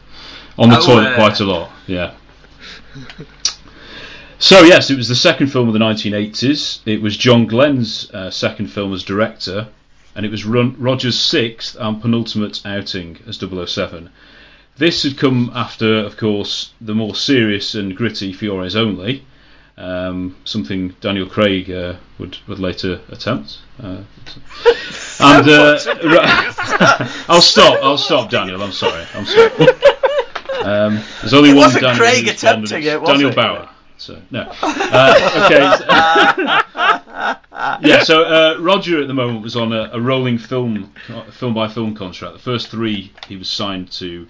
[0.60, 1.72] on the Oh, toilet quite a lot.
[1.88, 2.14] Yeah.
[4.42, 6.80] So yes, it was the second film of the 1980s.
[6.88, 9.68] It was John Glenn's uh, second film as director,
[10.16, 14.10] and it was Ron- Roger's sixth and penultimate outing as 007.
[14.78, 19.24] This had come after, of course, the more serious and gritty For Your Eyes Only,
[19.78, 23.60] Um, something Daniel Craig uh, would would later attempt.
[23.82, 24.02] Uh,
[25.20, 25.78] and uh,
[27.30, 27.80] I'll stop.
[27.84, 28.62] I'll stop, Daniel.
[28.64, 29.06] I'm sorry.
[29.14, 29.68] I'm sorry.
[30.62, 33.36] Um, there's only It one Daniel Craig who's Bond, and attempting it, was Daniel it?
[33.36, 33.68] Bauer.
[34.02, 34.52] So no.
[34.64, 35.62] Uh, okay.
[37.88, 38.02] yeah.
[38.02, 40.92] So uh, Roger at the moment was on a, a rolling film
[41.32, 42.34] film by film contract.
[42.34, 44.28] The first three he was signed to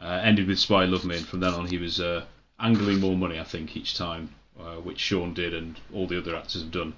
[0.00, 2.24] uh, ended with Spy Love Me, and from then on he was uh,
[2.58, 3.38] angling more money.
[3.38, 6.92] I think each time, uh, which Sean did and all the other actors have done.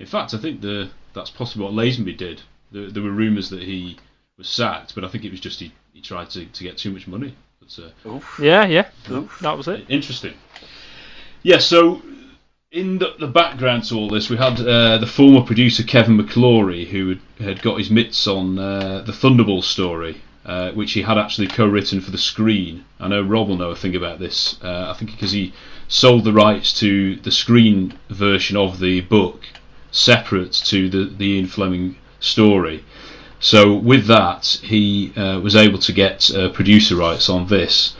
[0.00, 2.42] In fact, I think the that's possibly what Lazenby did.
[2.72, 3.98] There, there were rumours that he
[4.36, 6.90] was sacked, but I think it was just he, he tried to, to get too
[6.90, 7.36] much money.
[7.60, 7.90] But, uh,
[8.40, 8.88] Yeah, yeah.
[9.42, 9.86] That was it.
[9.88, 10.34] Interesting.
[11.42, 12.02] Yeah, so
[12.72, 16.86] in the, the background to all this, we had uh, the former producer Kevin McClory,
[16.86, 21.16] who had, had got his mitts on uh, the Thunderball story, uh, which he had
[21.16, 22.84] actually co-written for the screen.
[22.98, 24.58] I know Rob will know a thing about this.
[24.62, 25.52] Uh, I think because he
[25.86, 29.44] sold the rights to the screen version of the book
[29.90, 32.84] separate to the, the Ian Fleming story.
[33.40, 37.94] So with that, he uh, was able to get uh, producer rights on this.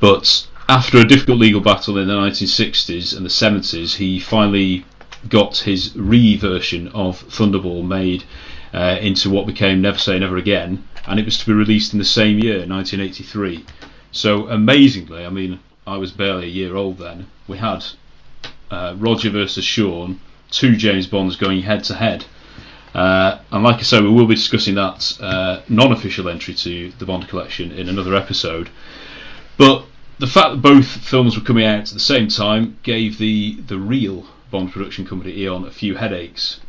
[0.00, 4.84] But after a difficult legal battle in the 1960s and the 70s, he finally
[5.28, 8.24] got his re-version of Thunderball made
[8.72, 11.98] uh, into what became Never Say Never Again, and it was to be released in
[11.98, 13.64] the same year, 1983.
[14.10, 17.26] So amazingly, I mean, I was barely a year old then.
[17.46, 17.84] We had
[18.70, 20.18] uh, Roger versus Sean,
[20.50, 22.24] two James Bonds going head to head.
[22.94, 27.04] Uh, and like I say, we will be discussing that uh, non-official entry to the
[27.04, 28.70] Bond collection in another episode.
[29.56, 29.84] But
[30.18, 33.78] the fact that both films were coming out at the same time gave the the
[33.78, 36.60] real Bond production company Eon a few headaches.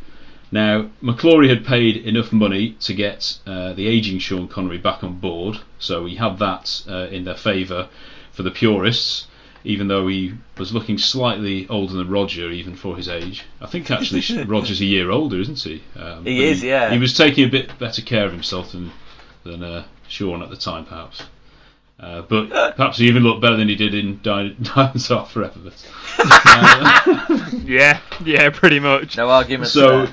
[0.50, 5.18] Now, McClory had paid enough money to get uh, the aging Sean Connery back on
[5.18, 7.88] board, so he had that uh, in their favour
[8.32, 9.26] for the purists,
[9.64, 13.44] even though he was looking slightly older than Roger, even for his age.
[13.60, 15.82] I think actually Roger's a year older, isn't he?
[15.96, 16.90] Um, He is, yeah.
[16.90, 18.92] He was taking a bit better care of himself than
[19.44, 21.22] than uh, Sean at the time, perhaps.
[21.98, 25.58] Uh, but perhaps he even looked better than he did in Di- Diamonds Are Forever.
[26.18, 29.16] Uh, Yeah, yeah, pretty much.
[29.16, 29.68] No argument.
[29.70, 30.06] so,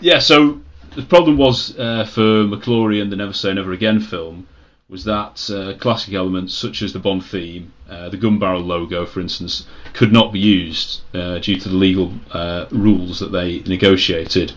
[0.00, 0.60] yeah, so
[0.94, 4.46] the problem was uh, for McClory and the Never Say Never Again film
[4.88, 9.04] was that uh, classic elements such as the Bond theme, uh, the gun barrel logo,
[9.04, 13.60] for instance, could not be used uh, due to the legal uh, rules that they
[13.60, 14.52] negotiated.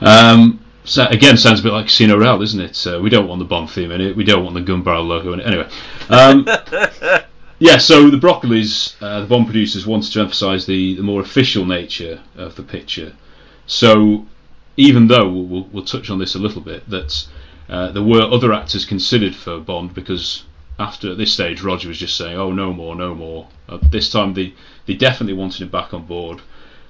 [0.00, 2.86] Um, so again, sounds a bit like Casino Royale, doesn't it?
[2.86, 4.16] Uh, we don't want the Bond theme in it.
[4.16, 5.46] We don't want the gun barrel logo in it.
[5.46, 5.68] Anyway,
[6.08, 6.46] um,
[7.58, 7.78] yeah.
[7.78, 12.20] So the Broccolis, uh, the Bond producers, wanted to emphasise the, the more official nature
[12.36, 13.14] of the picture.
[13.66, 14.26] So
[14.76, 17.26] even though we'll, we'll, we'll touch on this a little bit, that
[17.68, 20.44] uh, there were other actors considered for Bond because
[20.78, 24.10] after at this stage Roger was just saying, "Oh, no more, no more." Uh, this
[24.10, 24.54] time they
[24.86, 26.40] they definitely wanted him back on board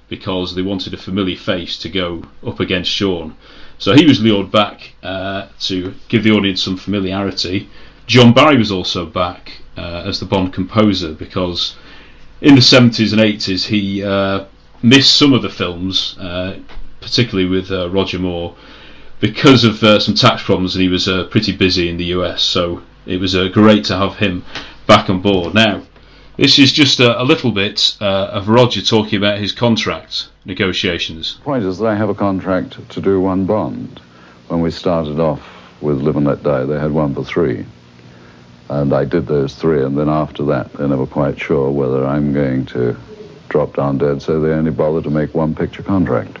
[0.09, 3.35] because they wanted a familiar face to go up against Sean.
[3.83, 7.67] So he was lured back uh, to give the audience some familiarity.
[8.07, 11.75] John Barry was also back uh, as the Bond composer because
[12.39, 14.45] in the 70s and 80s he uh,
[14.81, 16.59] missed some of the films, uh,
[17.01, 18.55] particularly with uh, Roger Moore,
[19.19, 22.41] because of uh, some tax problems and he was pretty busy in the US.
[22.41, 24.45] So it was great to have him
[24.87, 25.53] back on board.
[25.53, 25.81] Now,
[26.37, 31.37] this is just a, a little bit uh, of Roger talking about his contract negotiations.
[31.37, 33.99] The point is that I have a contract to do one Bond.
[34.47, 35.41] When we started off
[35.81, 37.65] with Live and Let Die, they had one for three.
[38.69, 42.33] And I did those three, and then after that, they're never quite sure whether I'm
[42.33, 42.97] going to
[43.49, 46.37] drop down dead, so they only bother to make one picture contract.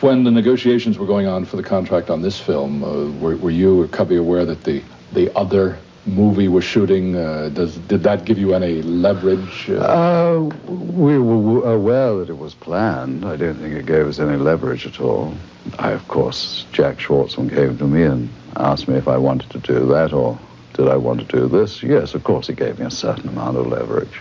[0.00, 3.50] When the negotiations were going on for the contract on this film, uh, were, were
[3.50, 4.82] you or Cubby aware that the,
[5.12, 7.16] the other movie was shooting?
[7.16, 9.68] Uh, does, did that give you any leverage?
[9.70, 13.24] Uh, Uh, we were aware that it was planned.
[13.24, 15.34] I don't think it gave us any leverage at all.
[15.78, 19.58] I, of course, Jack Schwartzman came to me and asked me if I wanted to
[19.58, 20.38] do that or
[20.74, 21.82] did I want to do this.
[21.82, 24.20] Yes, of course, it gave me a certain amount of leverage.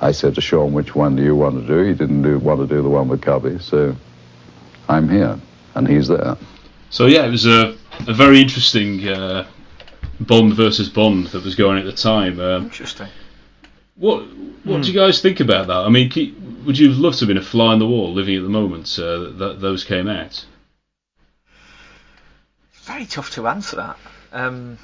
[0.00, 1.82] I said to Sean, which one do you want to do?
[1.82, 3.96] He didn't do, want to do the one with Cubby, so
[4.88, 5.38] I'm here,
[5.74, 6.36] and he's there.
[6.90, 9.44] So yeah, it was a, a very interesting uh,
[10.20, 12.40] Bond versus Bond that was going at the time.
[12.40, 13.08] Um, Interesting.
[13.96, 14.22] what
[14.64, 15.76] what do you guys think about that?
[15.76, 16.34] I mean, ke-
[16.66, 18.98] would you love to have been a fly on the wall living at the moment
[18.98, 20.44] uh, that those came out?
[22.84, 23.96] Very tough to answer that.
[24.32, 24.78] Um,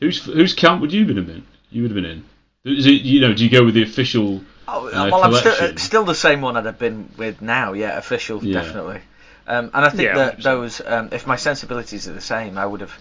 [0.00, 1.46] Whose whose camp would you have been in?
[1.70, 2.24] You would have been in.
[2.64, 3.32] Is it you know?
[3.32, 4.42] Do you go with the official?
[4.68, 7.72] oh, uh, well, I'm still, uh, still the same one I'd have been with now.
[7.72, 8.60] Yeah, official, Yeah.
[8.62, 9.00] definitely.
[9.46, 10.42] Um, and I think Yeah, that 100%.
[10.42, 12.92] those, um, if my sensibilities are the same, I would have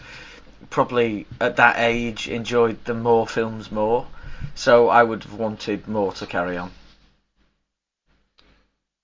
[0.69, 4.07] probably at that age enjoyed the more films more.
[4.53, 6.71] So I would have wanted more to carry on.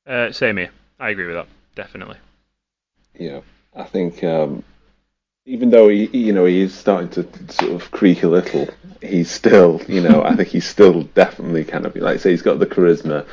[0.05, 0.71] Uh, same here.
[0.99, 1.47] I agree with that.
[1.75, 2.17] Definitely.
[3.17, 3.41] Yeah,
[3.75, 4.63] I think um,
[5.45, 8.67] even though he, you know, he is starting to sort of creak a little,
[9.01, 12.41] he's still, you know, I think he's still definitely kind of like I say, he's
[12.41, 13.25] got the charisma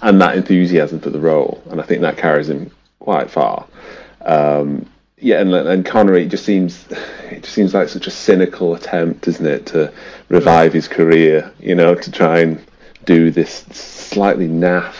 [0.00, 3.66] and that enthusiasm for the role, and I think that carries him quite far.
[4.20, 4.86] Um,
[5.22, 6.86] yeah, and and Connery just seems
[7.30, 9.92] it just seems like such a cynical attempt, isn't it, to
[10.28, 11.52] revive his career?
[11.60, 12.62] You know, to try and
[13.04, 14.94] do this slightly naff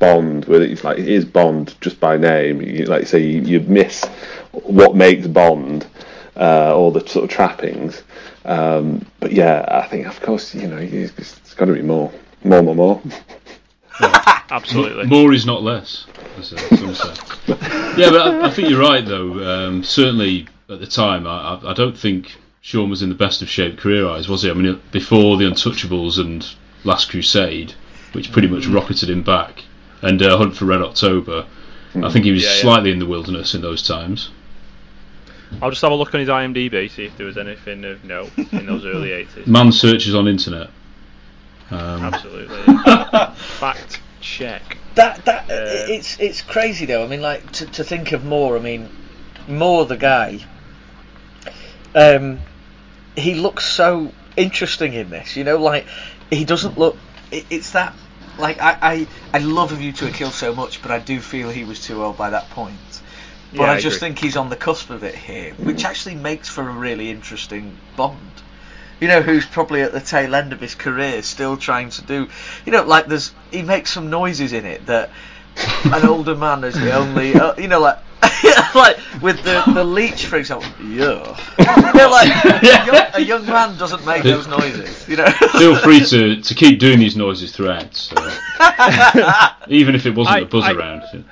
[0.00, 2.60] Bond, where it's like it is Bond just by name.
[2.60, 4.04] You, like you say, you, you miss
[4.52, 5.86] what makes Bond,
[6.36, 8.02] uh, all the sort of trappings.
[8.44, 12.12] Um, but yeah, I think of course you know it's, it's got to be more,
[12.42, 13.02] more, more, more.
[14.50, 15.06] Absolutely.
[15.06, 16.06] More is not less,
[16.38, 17.14] as uh, some say.
[17.96, 19.66] yeah, but I, I think you're right, though.
[19.66, 23.42] Um, certainly at the time, I, I, I don't think Sean was in the best
[23.42, 24.50] of shape career-wise, was he?
[24.50, 26.46] I mean, before the Untouchables and
[26.84, 27.74] Last Crusade,
[28.12, 29.64] which pretty much rocketed him back,
[30.02, 31.46] and uh, Hunt for Red October,
[31.94, 32.60] I think he was Yeah, yeah.
[32.60, 34.30] slightly in the wilderness in those times.
[35.62, 38.30] I'll just have a look on his IMDb, see if there was anything of note
[38.52, 39.46] in those early 80s.
[39.46, 40.70] Man searches on internet.
[41.70, 42.62] Um, Absolutely.
[43.36, 44.78] Fact check.
[44.94, 47.04] That that Uh, it's it's crazy though.
[47.04, 48.56] I mean, like to to think of Moore.
[48.56, 48.88] I mean,
[49.46, 50.40] Moore the guy.
[51.94, 52.40] Um,
[53.16, 55.36] he looks so interesting in this.
[55.36, 55.86] You know, like
[56.30, 56.96] he doesn't look.
[57.30, 57.94] It, it's that.
[58.38, 61.20] Like I, I I love A View to a Kill so much, but I do
[61.20, 62.78] feel he was too old by that point.
[63.52, 64.08] But Yeah, I, I just agree.
[64.10, 67.76] think he's on the cusp of it here, which actually makes for a really interesting
[67.96, 68.20] Bond.
[69.00, 72.28] You know, who's probably at the tail end of his career, still trying to do.
[72.66, 75.10] You know, like there's he makes some noises in it that
[75.84, 77.34] an older man is the only.
[77.34, 77.98] Uh, you know, like.
[78.74, 81.38] like with the the leech, for example, yeah.
[81.58, 85.08] You know, like a young, a young man doesn't make those noises.
[85.08, 85.30] You know.
[85.30, 88.16] feel free to, to keep doing these noises throughout, so,
[89.68, 91.24] even if it wasn't I- a buzz I- around.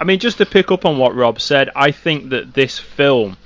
[0.00, 3.36] I mean, just to pick up on what Rob said, I think that this film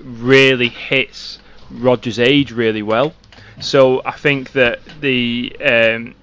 [0.00, 1.38] really hits
[1.72, 3.14] Roger's age really well.
[3.60, 6.14] So I think that the um,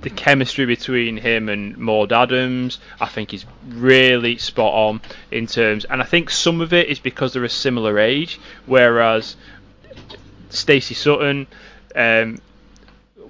[0.00, 5.84] the chemistry between him and Maud Adams, I think, is really spot on in terms.
[5.84, 9.36] And I think some of it is because they're a similar age, whereas
[10.50, 11.46] Stacey Sutton.
[11.96, 12.38] Um,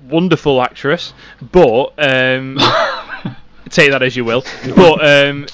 [0.09, 2.59] wonderful actress, but um,
[3.71, 4.45] take that as you will.
[4.75, 5.47] But um,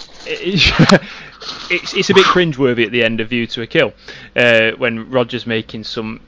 [1.70, 3.92] it's it's a bit cringeworthy at the end of View to a Kill
[4.36, 6.20] uh, when Roger's making some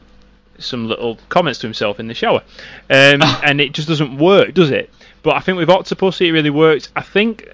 [0.59, 2.43] some little comments to himself in the shower,
[2.91, 4.91] um, and it just doesn't work, does it?
[5.23, 6.89] But I think with Octopussy it really works.
[6.97, 7.53] I think.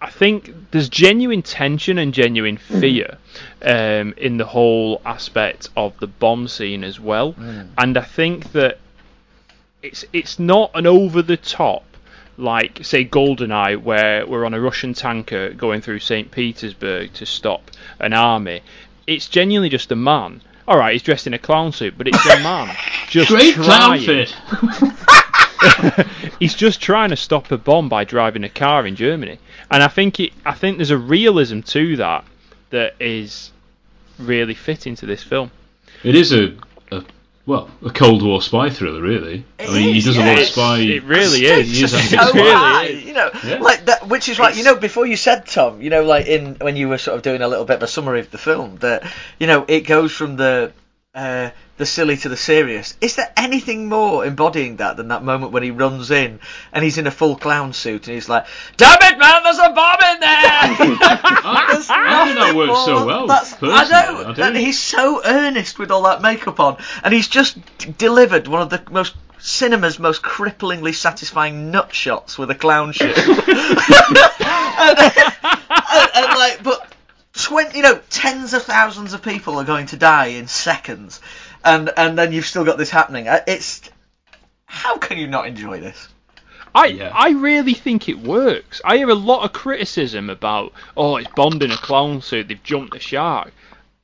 [0.00, 3.18] I think there's genuine tension and genuine fear
[3.62, 7.34] um, in the whole aspect of the bomb scene as well,
[7.76, 8.78] and I think that
[9.82, 11.82] it's it's not an over the top
[12.38, 16.30] like say Goldeneye where we're on a Russian tanker going through St.
[16.30, 18.62] Petersburg to stop an army.
[19.06, 20.40] It's genuinely just a man.
[20.66, 22.74] All right, he's dressed in a clown suit, but it's a man
[23.08, 24.26] just Great clown trying.
[24.26, 24.34] fit!
[26.38, 29.38] he's just trying to stop a bomb by driving a car in Germany,
[29.70, 30.32] and I think it.
[30.44, 32.24] I think there's a realism to that
[32.70, 33.50] that is
[34.18, 35.50] really fitting to this film.
[36.04, 36.54] It is a,
[36.92, 37.02] a
[37.48, 39.44] well, a Cold War spy thriller, really.
[39.58, 40.78] I It mean, he is, does a lot of spy.
[40.80, 41.50] It really is.
[41.50, 43.04] are He is so actually- really high, is.
[43.04, 43.58] you know, Yeah.
[43.60, 46.56] like that, which is like you know before you said Tom, you know, like in
[46.60, 48.76] when you were sort of doing a little bit of a summary of the film
[48.80, 50.72] that you know it goes from the
[51.14, 52.96] uh, the silly to the serious.
[53.00, 56.40] Is there anything more embodying that than that moment when he runs in
[56.72, 59.70] and he's in a full clown suit and he's like, "Damn it, man, there's a
[59.70, 63.26] bomb in there!" I, There's I think that nothing works so well.
[63.26, 64.42] That's, I personally, know, I do.
[64.42, 68.60] and he's so earnest with all that makeup on, and he's just d- delivered one
[68.62, 73.06] of the most cinema's most cripplingly satisfying nut shots with a clown shoe.
[73.16, 75.34] and, and-
[76.14, 76.92] and, like, but
[77.34, 81.20] twenty, you know, tens of thousands of people are going to die in seconds,
[81.64, 83.28] and and then you've still got this happening.
[83.28, 83.90] Uh, It's
[84.66, 86.08] how can you not enjoy this?
[86.74, 87.10] I Yeah.
[87.14, 88.80] I really think it works.
[88.84, 92.62] I hear a lot of criticism about oh it's Bond in a clown suit, they've
[92.62, 93.52] jumped the shark.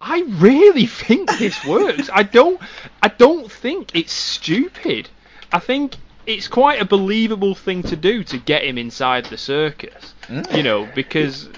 [0.01, 2.11] I really think this works.
[2.13, 2.61] I don't
[3.03, 5.09] I don't think it's stupid.
[5.53, 10.15] I think it's quite a believable thing to do to get him inside the circus.
[10.55, 11.49] You know, because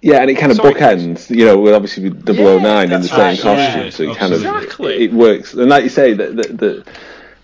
[0.00, 3.08] Yeah, and it kind of Sorry, bookends, you know, with obviously with 009 in the
[3.08, 5.04] same right, costume, yeah, so it kind of Exactly.
[5.04, 5.54] it works.
[5.54, 6.86] And like you say, that that that,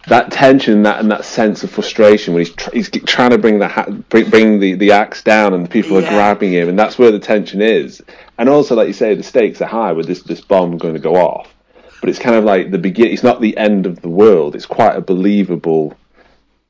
[0.06, 3.58] that tension, that and that sense of frustration when he's tr- he's trying to bring
[3.58, 6.06] the ha- bring, bring the, the axe down, and the people Yeah.
[6.06, 8.00] are grabbing him, and that's where the tension is.
[8.38, 11.00] And also, like you say, the stakes are high with this this bomb going to
[11.00, 11.52] go off,
[12.00, 13.08] but it's kind of like the begin.
[13.08, 14.54] It's not the end of the world.
[14.54, 15.96] It's quite a believable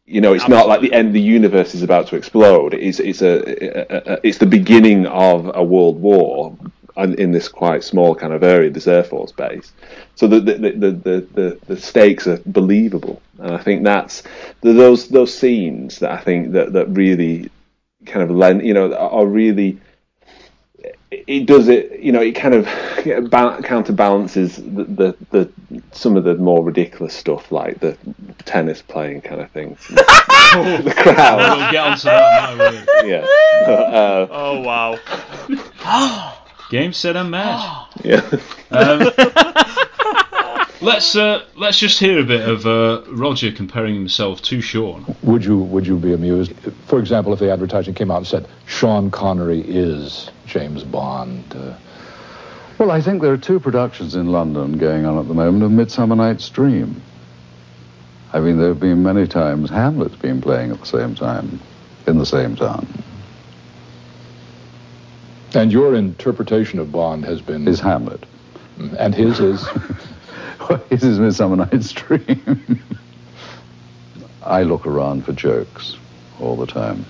[0.06, 1.14] You know, it's not like the end.
[1.14, 2.74] The universe is about to explode.
[2.74, 6.54] It's it's a, a, a it's the beginning of a world war,
[6.96, 9.72] and in this quite small kind of area, this air force base.
[10.14, 14.22] So the the, the, the, the, the stakes are believable, and I think that's
[14.60, 17.50] those those scenes that I think that that really
[18.04, 19.80] kind of lend you know are really
[21.26, 22.66] it does it you know it kind of
[23.64, 27.96] counterbalances the, the, the some of the more ridiculous stuff like the
[28.44, 29.78] tennis playing kind of things
[30.54, 31.58] the crowd.
[31.58, 33.26] We'll get onto that now yeah.
[33.66, 34.98] Uh, oh wow.
[36.70, 37.88] Game set and match.
[38.04, 38.20] Yeah.
[38.70, 39.10] Um,
[40.80, 45.16] let's uh, let's just hear a bit of uh, Roger comparing himself to Sean.
[45.22, 46.52] Would you would you be amused,
[46.86, 51.44] for example, if the advertising came out and said Sean Connery is James Bond?
[51.54, 51.74] Uh,
[52.78, 55.70] well, I think there are two productions in London going on at the moment of
[55.70, 57.00] Midsummer Night's Dream.
[58.32, 61.60] I mean, there have been many times Hamlet's been playing at the same time
[62.06, 62.86] in the same town.
[65.54, 68.26] And your interpretation of Bond has been is Hamlet,
[68.98, 69.64] and his is.
[70.90, 72.82] his is Midsummer Night's Dream.
[74.42, 75.96] I look around for jokes
[76.40, 77.04] all the time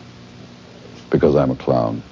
[1.10, 2.02] because I'm a clown.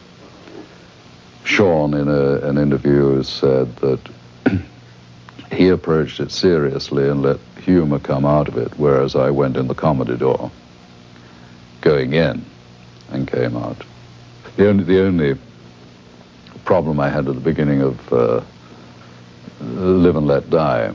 [1.45, 4.01] Sean, in a, an interview, said that
[5.53, 9.69] he approached it seriously and let humor come out of it, whereas I went in
[9.69, 10.51] the comedy door,
[11.81, 12.45] going in
[13.11, 13.85] and came out.
[14.57, 15.39] The only, the only
[16.65, 18.43] problem I had at the beginning of uh,
[19.61, 20.95] Live and Let Die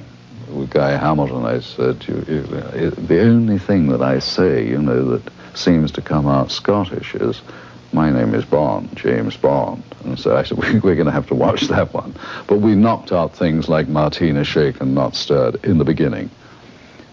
[0.49, 2.41] with Guy Hamilton, I said, you, you,
[2.91, 7.41] the only thing that I say, you know, that seems to come out Scottish is,
[7.93, 9.83] my name is Bond, James Bond.
[10.03, 12.15] And so I said, we, are going to have to watch that one.
[12.47, 16.29] But we knocked out things like Martina shaken, not stirred in the beginning.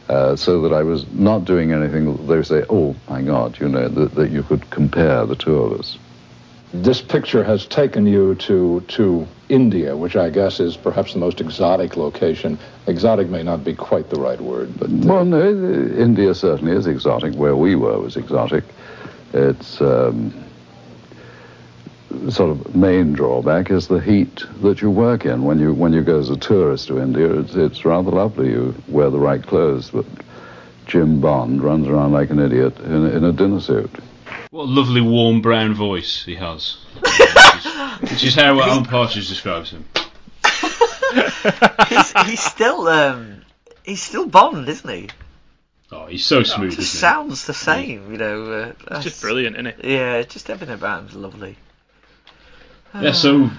[0.09, 3.59] Uh, so that I was not doing anything that they would say, oh my God,
[3.59, 5.99] you know, that, that you could compare the two of us.
[6.75, 11.41] This picture has taken you to, to India, which I guess is perhaps the most
[11.41, 12.59] exotic location.
[12.87, 14.91] Exotic may not be quite the right word, but.
[14.91, 17.33] Uh, well, no, India certainly is exotic.
[17.35, 18.64] Where we were was exotic.
[19.33, 19.81] It's.
[19.81, 20.35] Um,
[22.31, 26.03] sort of main drawback is the heat that you work in when you when you
[26.03, 27.41] go as a tourist to India.
[27.41, 28.51] It's, it's rather lovely.
[28.51, 30.07] You wear the right clothes, but
[30.87, 33.91] Jim Bond runs around like an idiot in, in a dinner suit.
[34.51, 39.29] What a lovely warm brown voice he has, which, is, which is how Alan Partridge
[39.29, 39.85] describes him.
[41.89, 43.43] he's, he's still um,
[43.83, 45.09] he's still Bond, isn't he?
[45.93, 46.73] Oh, he's so smooth.
[46.73, 48.53] It just sounds the same, you know.
[48.53, 49.85] Uh, it's just brilliant, isn't it?
[49.85, 51.57] Yeah, just everything about him's lovely.
[53.01, 53.51] Yeah, so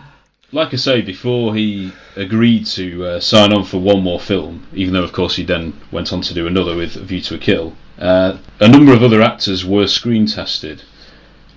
[0.52, 4.94] like I say, before he agreed to uh, sign on for one more film, even
[4.94, 7.76] though of course he then went on to do another with View to a Kill,
[8.00, 10.84] uh, a number of other actors were screen tested.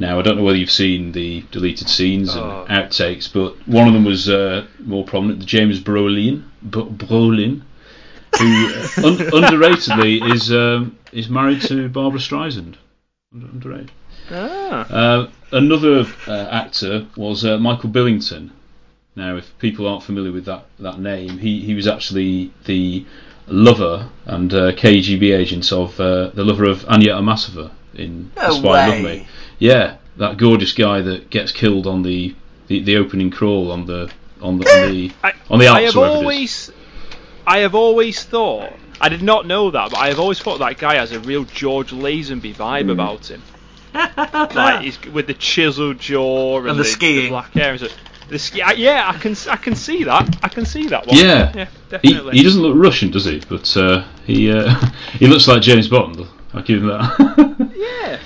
[0.01, 2.67] Now I don't know whether you've seen the deleted scenes and Oh.
[2.69, 7.63] outtakes, but one of them was uh, more prominent, James Brolin, B- Brolin,
[8.39, 12.75] who uh, un- underratedly is um, is married to Barbra Streisand.
[13.35, 13.91] Under- underrated.
[14.31, 14.87] Ah.
[14.91, 18.51] Uh, another uh, actor was uh, Michael Billington.
[19.17, 23.05] Now, if people aren't familiar with that, that name, he, he was actually the
[23.47, 28.87] lover and uh, KGB agent of uh, the lover of Anya Amasova in No Spy.
[28.89, 29.27] Loved Me.
[29.59, 32.35] Yeah, that gorgeous guy that gets killed on the,
[32.69, 35.97] the, the opening crawl on the on the on the, I, on the I have
[35.97, 36.23] or wherever it is.
[36.23, 36.71] always,
[37.47, 38.73] I have always thought.
[39.01, 41.45] I did not know that, but I have always thought that guy has a real
[41.45, 42.91] George Lazenby vibe Hmm.
[42.91, 43.43] about him.
[44.55, 47.31] like he's with the chiseled jaw and, And the skiing.
[47.31, 47.73] black hair.
[47.73, 47.89] And so,
[48.29, 50.39] the ski, I, yeah, I can, I can see that.
[50.43, 51.17] I can see that one.
[51.17, 52.37] Yeah, yeah, he, definitely.
[52.37, 53.41] he doesn't look Russian, does he?
[53.49, 54.75] But uh, he uh,
[55.19, 56.21] he looks like James Bond.
[56.53, 57.73] I'll give him that.
[57.77, 58.19] yeah.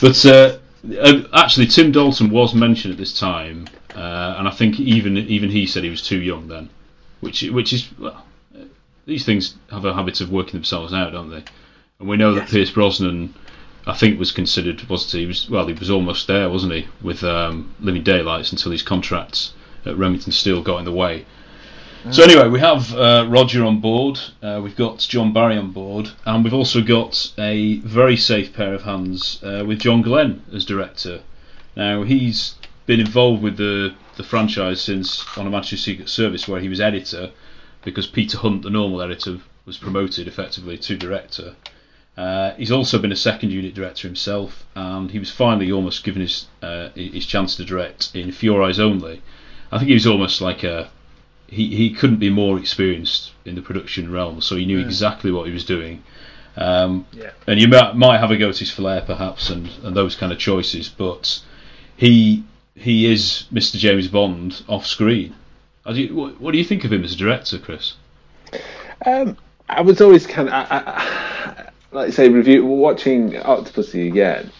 [0.00, 0.58] But uh,
[1.00, 5.50] uh, actually, Tim Dalton was mentioned at this time, uh, and I think even even
[5.50, 6.70] he said he was too young then,
[7.20, 8.24] which which is well,
[8.56, 8.64] uh,
[9.06, 11.44] these things have a habit of working themselves out, don't they?
[11.98, 13.34] And we know that Pierce Brosnan,
[13.86, 17.24] I think, was considered was he was well he was almost there, wasn't he, with
[17.24, 19.52] um, Living Daylights until his contracts
[19.86, 21.24] at Remington Steele got in the way.
[22.10, 24.18] So anyway, we have uh, Roger on board.
[24.42, 28.72] Uh, we've got John Barry on board, and we've also got a very safe pair
[28.72, 31.20] of hands uh, with John Glenn as director.
[31.76, 32.54] Now he's
[32.86, 36.80] been involved with the the franchise since on a Majesty's Secret Service, where he was
[36.80, 37.32] editor,
[37.82, 41.54] because Peter Hunt, the normal editor, was promoted effectively to director.
[42.20, 46.20] Uh, he's also been a second unit director himself, and he was finally almost given
[46.20, 49.22] his uh, his chance to direct in For Your Eyes Only.
[49.72, 50.90] I think he was almost like a
[51.46, 55.46] he, he couldn't be more experienced in the production realm, so he knew exactly what
[55.46, 56.02] he was doing.
[56.58, 57.30] Um, Yeah.
[57.46, 60.30] And you might, might have a go at his flair, perhaps, and, and those kind
[60.30, 61.40] of choices, but
[61.96, 62.44] he
[62.74, 63.78] he is Mr.
[63.78, 65.34] James Bond off screen.
[65.86, 67.94] How do you, what, what do you think of him as a director, Chris?
[69.06, 69.38] Um,
[69.70, 71.29] I was always kind of, I, I,
[71.92, 74.50] like I say, review watching Octopussy again.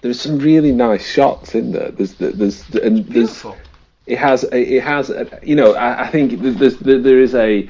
[0.00, 1.90] There's some really nice shots in there.
[1.90, 3.44] There's, there's, and there's.
[4.04, 7.68] It has, a, it has, a, you know, I, I think there's, there is a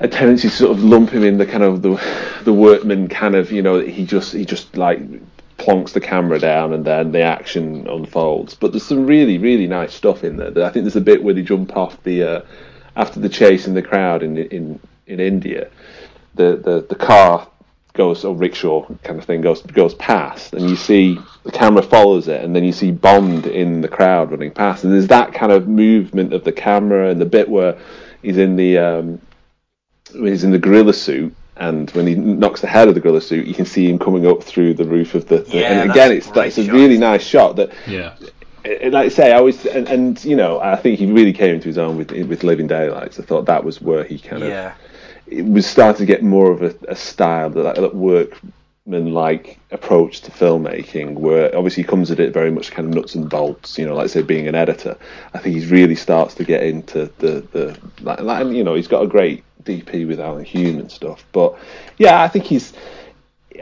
[0.00, 2.00] a tendency to sort of lump him in the kind of the
[2.44, 5.00] the workman kind of, you know, he just he just like
[5.58, 8.54] plonks the camera down and then the action unfolds.
[8.54, 10.48] But there's some really really nice stuff in there.
[10.64, 12.40] I think there's a bit where they jump off the uh,
[12.94, 15.70] after the chase in the crowd in in in India.
[16.34, 17.48] The the the car
[17.96, 22.28] goes or rickshaw kind of thing goes goes past and you see the camera follows
[22.28, 25.50] it and then you see Bond in the crowd running past and there's that kind
[25.50, 27.78] of movement of the camera and the bit where
[28.22, 29.20] he's in the um,
[30.12, 33.20] when he's in the gorilla suit and when he knocks the head of the gorilla
[33.20, 35.90] suit you can see him coming up through the roof of the, the Yeah, and
[35.90, 38.14] again it's great that's a really nice shot that Yeah.
[38.66, 41.68] like I say, I always and, and you know I think he really came into
[41.68, 43.18] his own with with Living Daylights.
[43.20, 44.74] I thought that was where he kind of Yeah.
[45.26, 50.20] It was starting to get more of a, a style that that workman like approach
[50.22, 53.78] to filmmaking, where obviously he comes at it very much kind of nuts and bolts.
[53.78, 54.96] You know, like say, being an editor,
[55.34, 58.88] I think he really starts to get into the the like, like you know he's
[58.88, 61.24] got a great DP with Alan Hume and stuff.
[61.32, 61.58] But
[61.98, 62.72] yeah, I think he's.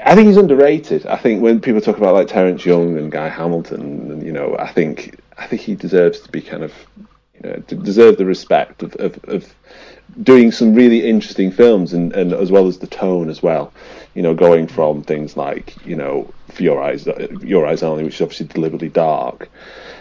[0.05, 1.07] I think he's underrated.
[1.07, 4.57] I think when people talk about like Terence Young and Guy Hamilton, and you know,
[4.59, 6.73] I think I think he deserves to be kind of,
[7.43, 9.55] know, to deserve the respect of, of, of
[10.23, 13.73] doing some really interesting films and, and as well as the tone as well.
[14.15, 18.05] You know, going from things like you know, For Your Eyes, uh, Your Eyes Only,
[18.05, 19.51] which is obviously deliberately dark,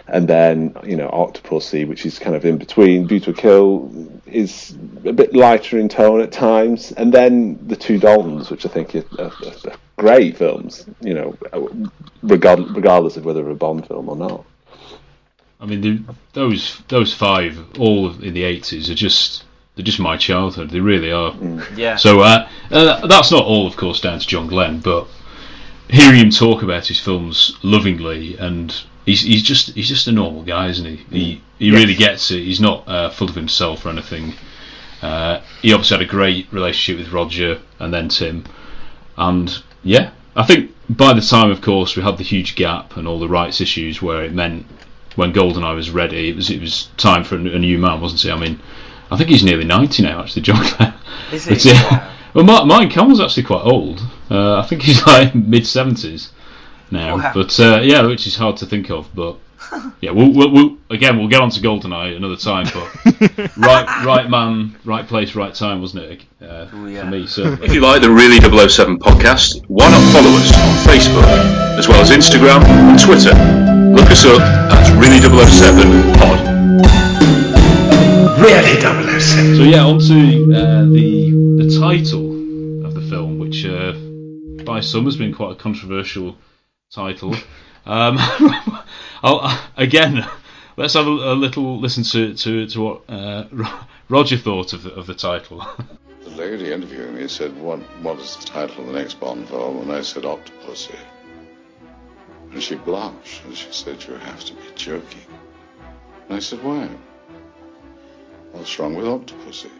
[0.06, 3.04] and then you know, Octopussy, which is kind of in between.
[3.04, 3.90] A View to a Kill
[4.26, 8.68] is a bit lighter in tone at times, and then the Two Daltons, which I
[8.68, 9.32] think are, are,
[9.64, 10.86] are great films.
[11.00, 11.38] You know,
[12.22, 14.44] regard, regardless of whether they're a Bond film or not.
[15.64, 19.44] I mean, the, those those five, all in the eighties, are just
[19.74, 20.68] they're just my childhood.
[20.68, 21.34] They really are.
[21.74, 21.96] Yeah.
[21.96, 25.06] So uh, uh, that's not all, of course, down to John Glenn, but
[25.88, 28.74] hearing him talk about his films lovingly, and
[29.06, 30.96] he's he's just he's just a normal guy, isn't he?
[31.10, 32.40] He he really gets it.
[32.40, 34.34] He's not uh, full of himself or anything.
[35.00, 38.44] Uh, he obviously had a great relationship with Roger and then Tim,
[39.16, 43.08] and yeah, I think by the time, of course, we had the huge gap and
[43.08, 44.66] all the rights issues, where it meant
[45.16, 48.24] when GoldenEye was ready, it was it was time for a, a new man, wasn't
[48.24, 48.32] it?
[48.32, 48.60] I mean,
[49.10, 50.94] I think he's nearly ninety now, actually, John Glenn.
[51.32, 51.54] Is he?
[51.54, 52.10] But, yeah.
[52.34, 54.02] Well, Mark, Mike Campbell's actually quite old.
[54.28, 56.30] Uh, I think he's like mid seventies
[56.90, 57.16] now.
[57.16, 57.32] Wow.
[57.32, 59.08] But uh, yeah, which is hard to think of.
[59.14, 59.36] But
[60.00, 62.66] yeah, we'll, we'll, we'll again we'll get on to GoldenEye another time.
[62.72, 66.24] But right, right man, right place, right time, wasn't it?
[66.42, 67.00] Uh, Oh, yeah.
[67.04, 67.66] For me, certainly.
[67.66, 71.24] If you like the Really 007 podcast, why not follow us on Facebook,
[71.78, 73.32] as well as Instagram and Twitter?
[73.94, 76.40] Look us up at Really 007 Pod.
[78.40, 79.56] Really 007.
[79.56, 83.92] So yeah, on to uh, the the title of the film, which uh,
[84.64, 86.36] by some has been quite a controversial
[86.92, 87.34] title.
[87.86, 88.16] Um,
[89.22, 90.26] I'll, again,
[90.76, 93.44] let's have a, a little listen to to, to what uh,
[94.08, 95.66] Roger thought of the, of the title.
[96.22, 99.82] The lady interviewing me said, what, what is the title of the next Bond film?
[99.82, 100.96] And I said, Octopussy.
[102.50, 105.20] And she blushed and she said, you have to be joking.
[106.28, 106.88] And I said, why?
[108.52, 109.70] What's wrong with Octopussy?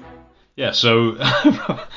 [0.57, 1.17] Yeah, so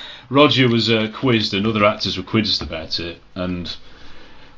[0.29, 3.75] Roger was uh, quizzed, and other actors were quizzed about it, and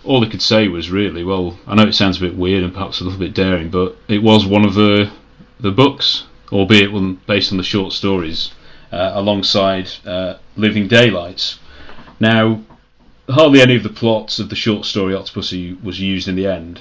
[0.10, 2.74] all they could say was really, well, I know it sounds a bit weird and
[2.74, 5.12] perhaps a little bit daring, but it was one of the
[5.60, 8.49] the books, albeit one based on the short stories,
[8.91, 11.60] uh, alongside uh, Living Daylights.
[12.20, 12.62] Now,
[13.30, 16.80] hardly any of the plots of the short story Octopussy was used in the end.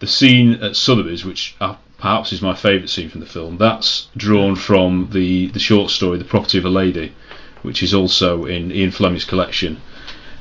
[0.00, 4.08] The scene at Sotheby's, which uh, perhaps is my favourite scene from the film, that's
[4.14, 7.14] drawn from the, the short story The Property of a Lady,
[7.62, 9.80] which is also in Ian Fleming's collection.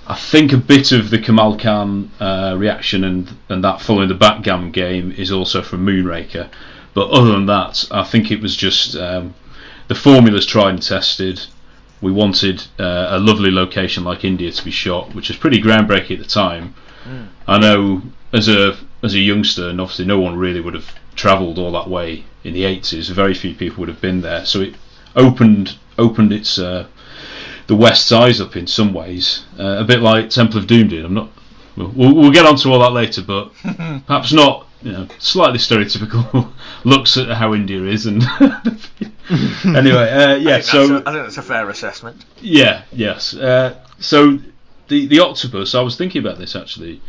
[0.10, 4.16] I think a bit of the Kamal Khan uh, reaction and, and that following the
[4.16, 6.50] backgammon game is also from Moonraker.
[6.94, 9.36] But other than that, I think it was just um,
[9.90, 11.42] the formula's tried and tested.
[12.02, 16.12] We wanted uh, a lovely location like India to be shot, which was pretty groundbreaking
[16.12, 16.74] at the time.
[17.48, 18.02] I know
[18.34, 21.90] as a as a youngster, and obviously no one really would have travelled all that
[21.90, 23.10] way in the 80s.
[23.12, 24.76] Very few people would have been there, so it
[25.16, 26.88] opened opened its uh,
[27.68, 31.06] the West's eyes up in some ways, uh, a bit like Temple of Doom did.
[31.06, 31.30] I'm not.
[31.76, 33.54] We'll, we'll get onto all that later, but
[34.08, 34.66] perhaps not.
[34.84, 36.52] You know, slightly stereotypical
[36.84, 38.22] looks at how India is, and
[39.66, 40.58] anyway, uh, yeah.
[40.58, 42.24] I think, So a, I think that's a fair assessment.
[42.42, 43.36] yeah, yes.
[43.36, 44.38] Uh, so
[44.88, 45.74] the the octopus.
[45.76, 47.02] I was thinking about this actually.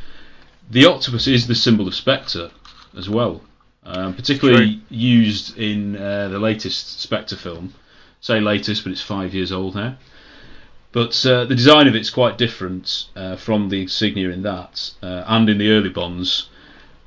[0.71, 2.51] The octopus is the symbol of Spectre
[2.97, 3.43] as well,
[3.85, 7.75] um, particularly used in uh, the latest Spectre film.
[8.21, 9.97] Say latest, but it's five years old now.
[10.93, 15.25] But uh, the design of it's quite different uh, from the insignia in that uh,
[15.27, 16.49] and in the early Bonds,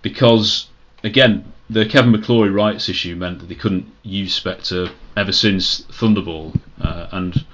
[0.01, 0.67] because
[1.03, 6.59] again the Kevin McClory rights issue meant that they couldn't use Spectre ever since Thunderball,
[6.81, 7.45] uh, and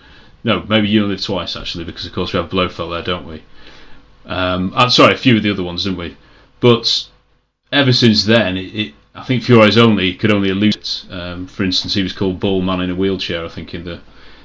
[0.43, 3.27] no, maybe You Only Live Twice actually, because of course we have Blofeld there, don't
[3.27, 3.43] we?
[4.25, 6.17] Um, and sorry, a few of the other ones, didn't we?
[6.59, 7.07] But
[7.71, 10.75] ever since then, it, it I think Eyes Only could only allude.
[10.75, 11.05] It.
[11.09, 14.01] Um, for instance, he was called Ball Man in a wheelchair, I think, in the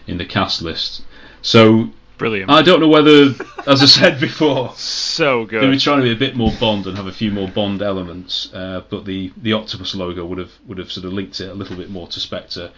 [0.06, 1.02] in the cast list.
[1.42, 1.90] So
[2.22, 2.52] Brilliant.
[2.52, 3.34] I don't know whether,
[3.66, 5.60] as I said before, so good.
[5.60, 7.82] they were trying to be a bit more Bond and have a few more Bond
[7.82, 11.48] elements, uh, but the, the Octopus logo would have would have sort of linked it
[11.48, 12.70] a little bit more to Spectre.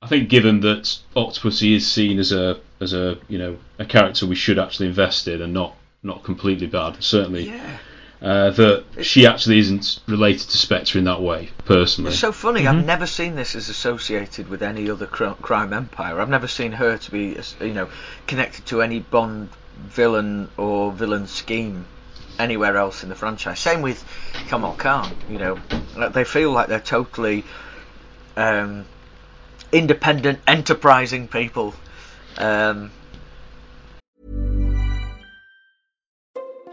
[0.00, 4.26] I think, given that Octopussy is seen as a as a you know a character
[4.26, 7.48] we should actually invest in and not not completely bad, certainly.
[7.48, 7.78] Yeah.
[8.22, 12.10] Uh, that she actually isn't related to Spectre in that way, personally.
[12.10, 12.66] It's so funny.
[12.66, 16.20] I've never seen this as associated with any other cr- crime empire.
[16.20, 17.88] I've never seen her to be, you know,
[18.26, 19.48] connected to any Bond
[19.78, 21.86] villain or villain scheme
[22.38, 23.58] anywhere else in the franchise.
[23.58, 24.04] Same with
[24.48, 25.16] Kamal Khan.
[25.30, 27.44] You know, they feel like they're totally
[28.36, 28.84] um,
[29.72, 31.74] independent, enterprising people.
[32.36, 32.90] Um,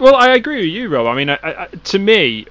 [0.00, 1.06] Well, I agree with you, Rob.
[1.06, 2.46] I mean, I, I, to me,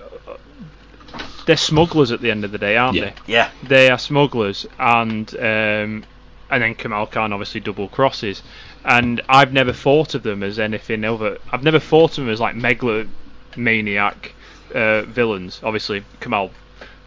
[1.46, 3.06] they're smugglers at the end of the day, aren't Yeah.
[3.06, 3.34] they?
[3.34, 3.52] Yeah.
[3.64, 6.06] They are smugglers, and um,
[6.52, 8.44] and then Kamal Khan obviously double crosses.
[8.86, 11.38] And I've never thought of them as anything other.
[11.52, 14.34] I've never thought of them as like megalomaniac
[14.74, 15.60] uh, villains.
[15.64, 16.52] Obviously, Kamal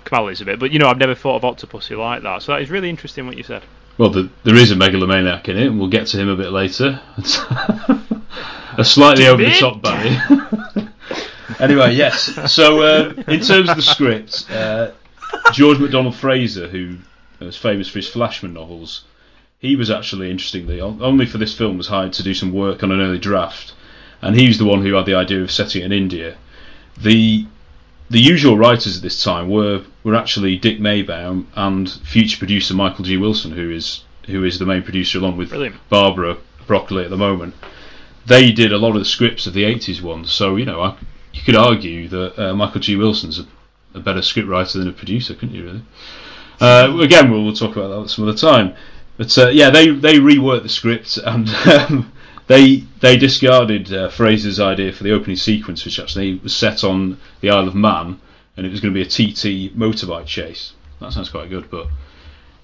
[0.05, 2.43] Kamal is a bit, but you know, I've never thought of Octopussy like that.
[2.43, 3.63] So that is really interesting what you said.
[3.99, 6.51] Well, the, there is a megalomaniac in it, and we'll get to him a bit
[6.51, 7.01] later.
[8.79, 10.89] a slightly over the top Barry.
[11.61, 12.53] anyway, yes.
[12.53, 14.93] So, uh, in terms of the script, uh,
[15.53, 16.97] George MacDonald Fraser, who
[17.39, 19.05] was famous for his Flashman novels,
[19.59, 22.91] he was actually, interestingly, only for this film, was hired to do some work on
[22.91, 23.75] an early draft,
[24.21, 26.37] and he was the one who had the idea of setting it in India.
[27.01, 27.47] The
[28.13, 33.05] the usual writers at this time were were actually Dick Maibaum and future producer Michael
[33.05, 33.17] G.
[33.17, 35.77] Wilson, who is who is the main producer along with Brilliant.
[35.89, 36.37] Barbara
[36.67, 37.55] Broccoli at the moment.
[38.27, 40.97] They did a lot of the scripts of the '80s ones, so you know I,
[41.33, 42.97] you could argue that uh, Michael G.
[42.97, 43.47] Wilson's a,
[43.95, 45.65] a better scriptwriter than a producer, couldn't you?
[45.65, 45.83] Really?
[46.61, 48.75] Uh, again, we'll, we'll talk about that some other time.
[49.17, 52.12] But uh, yeah, they they reworked the script and um,
[52.53, 57.19] they they discarded uh, Fraser's idea for the opening sequence, which actually was set on
[57.41, 58.21] the Isle of Man,
[58.57, 60.75] and it was going to be a TT motorbike chase.
[61.01, 61.89] That sounds quite good, but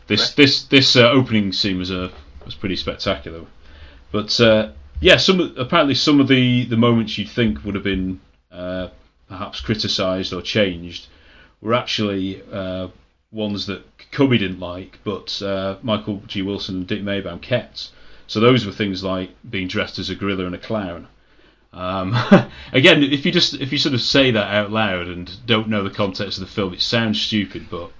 [0.07, 2.12] this this this uh, opening scene was a
[2.45, 3.47] was pretty spectacular.
[4.12, 8.20] But uh, yeah, some apparently some of the the moments you'd think would have been
[8.53, 8.89] uh,
[9.26, 11.07] perhaps criticised or changed
[11.62, 12.89] were actually uh,
[13.32, 16.43] ones that Cubby didn't like, but uh, Michael G.
[16.43, 17.91] Wilson and Dick Maibaum kept.
[18.29, 21.09] So those were things like being dressed as a gorilla and a clown.
[21.72, 22.14] Um,
[22.72, 25.83] again, if you just if you sort of say that out loud and don't know
[25.83, 27.91] the context of the film, it sounds stupid, but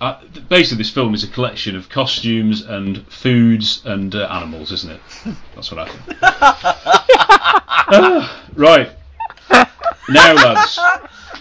[0.00, 4.92] uh, basically this film is a collection of costumes and foods and uh, animals, isn't
[4.92, 5.00] it?
[5.54, 6.18] That's what I think.
[7.88, 8.90] Ah, right.
[10.08, 10.78] Now, lads,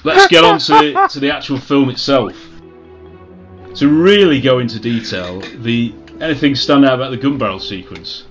[0.04, 2.34] let's get on to, to the actual film itself.
[3.76, 8.26] To really go into detail, the anything stand out about the gun barrel sequence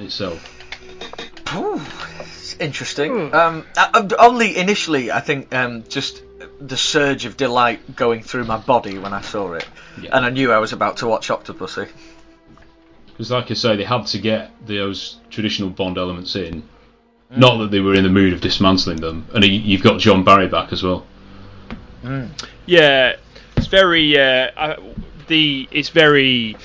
[0.00, 0.50] itself?
[1.54, 1.80] Ooh,
[2.20, 3.34] It's interesting.
[3.34, 6.22] Um, uh, uh, only initially, I think, um, just
[6.60, 9.66] the surge of delight going through my body when I saw it,
[9.96, 11.88] and I knew I was about to watch Octopussy.
[13.06, 16.68] Because, like I say, they had to get those traditional Bond elements in.
[17.30, 19.26] Not that they were in the mood of dismantling them.
[19.34, 21.04] And you've got John Barry back as well.
[22.66, 23.16] Yeah,
[23.56, 24.76] it's very uh, uh,
[25.26, 26.56] the it's very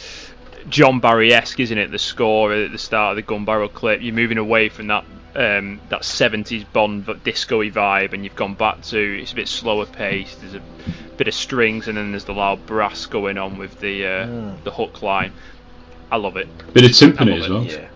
[0.69, 1.91] John Barry esque, isn't it?
[1.91, 4.01] The score at the start of the gun barrel clip.
[4.01, 5.05] You're moving away from that
[5.35, 9.85] um, that 70s Bond disco-y vibe, and you've gone back to it's a bit slower
[9.85, 10.41] paced.
[10.41, 10.61] There's a
[11.17, 14.63] bit of strings, and then there's the loud brass going on with the uh, Mm.
[14.63, 15.31] the hook line.
[16.11, 16.47] I love it.
[16.73, 17.61] Bit of timpani as well.
[17.63, 17.71] it.
[17.71, 17.87] Yeah.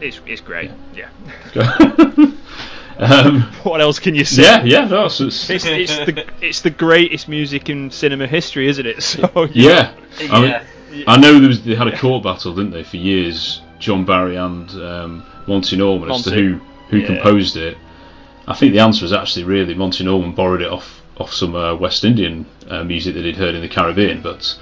[0.00, 0.70] It's, it's great.
[0.94, 1.08] Yeah.
[2.98, 4.42] Um, what else can you say?
[4.42, 8.68] Yeah, yeah, no, it's, it's, It's, it's the it's the greatest music in cinema history,
[8.68, 9.02] isn't it?
[9.02, 9.92] So yeah.
[10.30, 10.64] I, mean, Yeah.
[11.06, 13.60] I know there was, they had a court battle, didn't they, for years?
[13.78, 17.06] John Barry and um, Monty Norman as to who who Yeah.
[17.06, 17.76] composed it.
[18.48, 21.74] I think the answer is actually really Monty Norman borrowed it off off some uh,
[21.74, 24.58] West Indian uh, music that he'd heard in the Caribbean, but.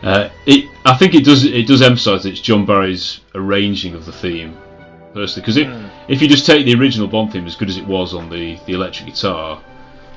[0.00, 1.44] Uh, it, I think it does.
[1.44, 4.56] It does emphasise that it's John Barry's arranging of the theme,
[5.12, 5.42] personally.
[5.44, 5.86] Because Hmm.
[6.06, 8.56] if you just take the original Bond theme, as good as it was on the
[8.66, 9.60] the electric guitar,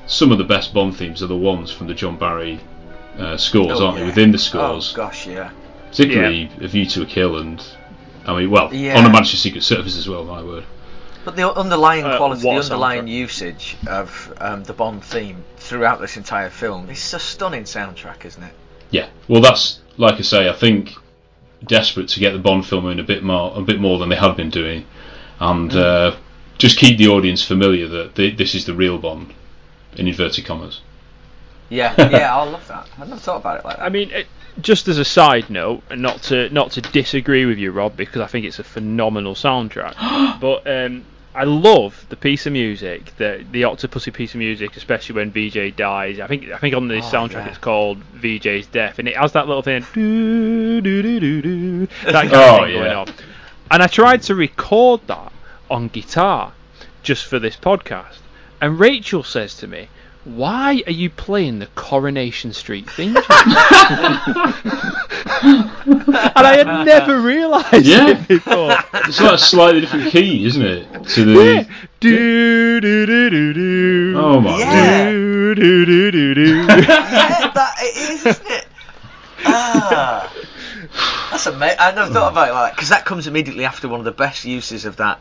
[0.06, 2.60] some of the best Bond themes are the ones from the John Barry
[3.18, 4.04] uh, scores, Oh, aren't yeah.
[4.04, 4.06] they?
[4.10, 5.50] Within the scores, Oh gosh, yeah.
[5.88, 7.62] particularly A View to a Kill, and
[8.26, 8.96] I mean, well, Yeah.
[8.98, 10.24] on the Majesty's Secret Service as well.
[10.24, 10.64] My word.
[11.24, 16.16] But the underlying Uh, quality, the underlying usage of um, the Bond theme throughout this
[16.16, 18.52] entire film is a stunning soundtrack, isn't it?
[18.90, 19.06] Yeah.
[19.28, 20.48] Well, that's like I say.
[20.48, 20.94] I think
[21.64, 24.16] desperate to get the Bond film in a bit more, a bit more than they
[24.16, 24.84] had been doing,
[25.38, 26.16] and uh,
[26.58, 29.32] just keep the audience familiar that th- this is the real Bond,
[29.96, 30.80] in inverted commas.
[31.72, 32.86] Yeah, yeah, I love that.
[32.98, 33.82] I've never thought about it like that.
[33.82, 34.26] I mean, it,
[34.60, 38.20] just as a side note, and not to not to disagree with you, Rob, because
[38.20, 39.94] I think it's a phenomenal soundtrack.
[40.40, 41.04] but um,
[41.34, 45.74] I love the piece of music, the the Octopussy piece of music, especially when Vijay
[45.74, 46.20] dies.
[46.20, 47.48] I think I think on the Oh, soundtrack yeah.
[47.48, 51.86] it's called Vijay's Death, and it has that little thing, doo, doo, doo, doo, doo,
[52.04, 53.08] that kind Oh, of thing going on.
[53.70, 55.32] And I tried to record that
[55.70, 56.52] on guitar
[57.02, 58.18] just for this podcast,
[58.60, 59.88] and Rachel says to me.
[60.24, 63.24] Why are you playing the Coronation Street theme tune?
[65.42, 68.08] and I had never realised Yeah.
[68.10, 68.76] it before.
[68.94, 71.08] It's like a slightly different key, isn't it?
[71.08, 71.64] To the Yeah.
[72.00, 74.14] Do do do do do.
[74.16, 75.10] Oh my Yeah.
[75.10, 76.56] Do do do do do.
[76.66, 78.66] yeah, that it is, isn't it?
[79.44, 80.32] Ah,
[81.32, 81.78] that's amazing.
[81.80, 84.44] I never thought about it like because that comes immediately after one of the best
[84.44, 85.20] uses of that.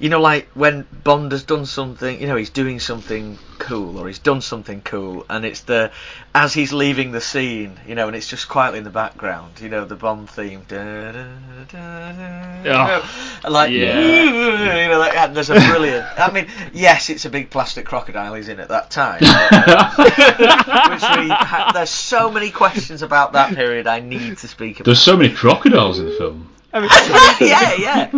[0.00, 4.06] You know, like when Bond has done something, you know, he's doing something cool or
[4.08, 5.92] he's done something cool, and it's the
[6.34, 9.68] as he's leaving the scene, you know, and it's just quietly in the background, you
[9.68, 13.02] know, the Bond theme, da, da, da, da, you know,
[13.46, 14.00] like, Yeah.
[14.84, 16.06] you know, like, and there's a brilliant.
[16.18, 19.20] I mean, yes, it's a big plastic crocodile he's in at that time.
[19.20, 24.76] but, which we ha- there's so many questions about that period I need to speak
[24.76, 24.86] about.
[24.86, 26.48] There's so many crocodiles in the film.
[26.72, 28.10] yeah, yeah.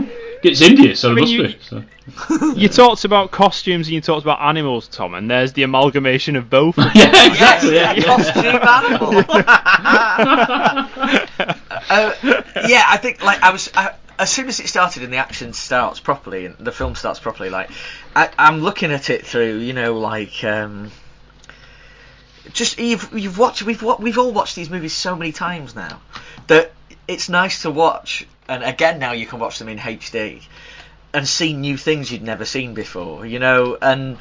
[0.43, 1.85] It's India, so I there mean, must you- be.
[2.41, 2.55] So.
[2.57, 6.51] You talked about costumes and you talked about animals, Tom, and there's the amalgamation of
[6.51, 6.77] both.
[6.95, 7.75] yeah, exactly.
[7.77, 8.03] yeah, Yeah.
[8.05, 9.23] costume animal.
[11.89, 12.13] uh,
[12.69, 13.71] yeah, I think like I was.
[13.75, 17.19] I, as soon as it started and the action starts properly and the film starts
[17.19, 17.71] properly, like
[18.15, 20.91] I, I'm looking at it through, you know, like um,
[22.53, 26.01] just you've you've watched we've we've all watched these movies so many times now
[26.49, 26.73] that
[27.09, 28.27] it's nice to watch.
[28.53, 30.43] And again, now you can watch them in HD
[31.15, 34.19] and see new things you'd never seen before, you know, and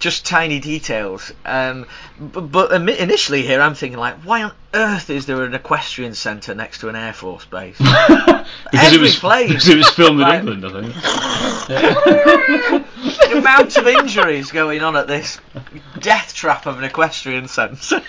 [0.00, 1.32] just tiny details.
[1.44, 1.86] Um,
[2.18, 6.56] but, but initially here, I'm thinking like, why on earth is there an equestrian centre
[6.56, 7.78] next to an air force base?
[7.78, 10.94] because Every it was because it was filmed in England, I think.
[13.30, 15.38] the amount of injuries going on at this
[16.00, 18.02] death trap of an equestrian centre.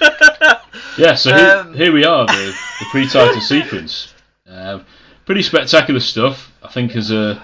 [0.98, 4.12] Yeah, so here, Um, here we are, the, the pre-title sequence.
[4.48, 4.84] Um,
[5.26, 6.52] pretty spectacular stuff.
[6.64, 7.44] I think as a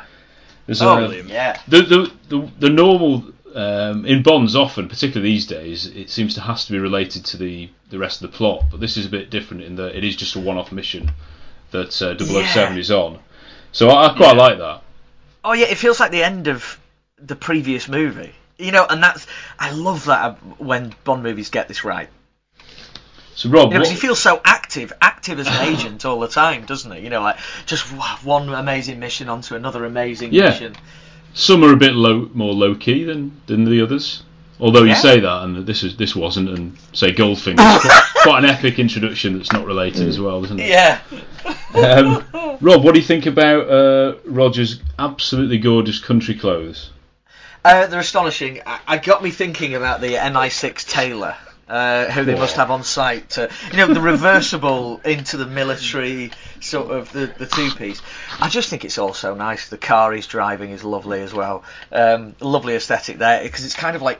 [0.68, 1.60] as a Oh, yeah.
[1.68, 3.26] the the the, the normal
[3.56, 7.38] um, in Bonds often, particularly these days, it seems to has to be related to
[7.38, 8.66] the the rest of the plot.
[8.72, 11.12] But this is a bit different in that it is just a one-off mission
[11.72, 12.80] that uh, 007 Yeah.
[12.80, 13.20] is on.
[13.72, 14.82] So I, I quite like that.
[15.44, 16.80] Oh yeah, it feels like the end of
[17.18, 18.34] the previous movie.
[18.58, 19.26] You know, and that's
[19.58, 22.10] I love that when Bond movies get this right.
[23.36, 26.28] So Rob, You know, what- he feels so active, active as an agent all the
[26.28, 27.02] time, doesn't it?
[27.04, 27.86] You know, like just
[28.24, 30.50] one amazing mission onto another amazing Yeah.
[30.52, 30.76] mission.
[31.34, 34.22] some are a bit low, more low key than than the others.
[34.60, 34.96] Although you Yeah.
[34.96, 38.78] say that, and this is this wasn't, and say Goldfinger, is quite, quite an epic
[38.78, 40.68] introduction that's not related as well, isn't it?
[40.70, 41.00] Yeah.
[41.74, 42.24] Um,
[42.62, 46.92] Rob, what do you think about uh, Roger's absolutely gorgeous country clothes?
[47.66, 48.60] Uh, they're astonishing.
[48.66, 51.36] I, I got me thinking about the MI6 tailor.
[51.70, 56.32] Uh, who they must have on site to, you know, the reversible into the military
[56.62, 58.02] sort of the, the two piece.
[58.40, 59.70] I just think it's all so nice.
[59.70, 61.64] The car he's driving is lovely as well.
[61.92, 64.20] Um, lovely aesthetic there because it's kind of like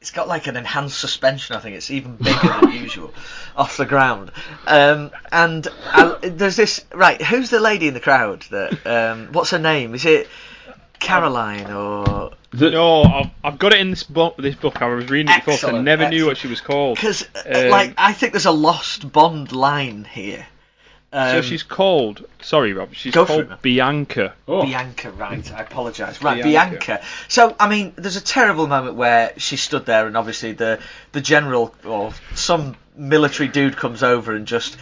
[0.00, 1.56] it's got like an enhanced suspension.
[1.56, 3.12] I think it's even bigger than usual
[3.56, 4.30] off the ground.
[4.66, 7.20] Um, and I, there's this right.
[7.22, 8.42] Who's the lady in the crowd?
[8.50, 9.94] That um, what's her name?
[9.94, 10.28] Is it
[11.00, 12.32] Caroline or?
[12.52, 14.36] no, I've, I've got it in this book.
[14.38, 15.54] This book I was reading it before.
[15.54, 16.96] 'cause I Excellent, never knew what she was called.
[16.96, 20.46] Because Um, like I think there's a lost Bond line here.
[21.12, 22.24] so Um, she's called.
[22.42, 22.94] Sorry, Rob.
[22.94, 23.58] She's Go for called it, man.
[23.62, 24.34] Bianca.
[24.46, 25.52] Bianca, right?
[25.52, 26.22] I apologise.
[26.22, 26.76] Right, Bianca.
[26.86, 27.04] Bianca.
[27.28, 30.78] So, I mean, there's a terrible moment where she stood there, and obviously the
[31.12, 34.76] the general or some military dude comes over and just.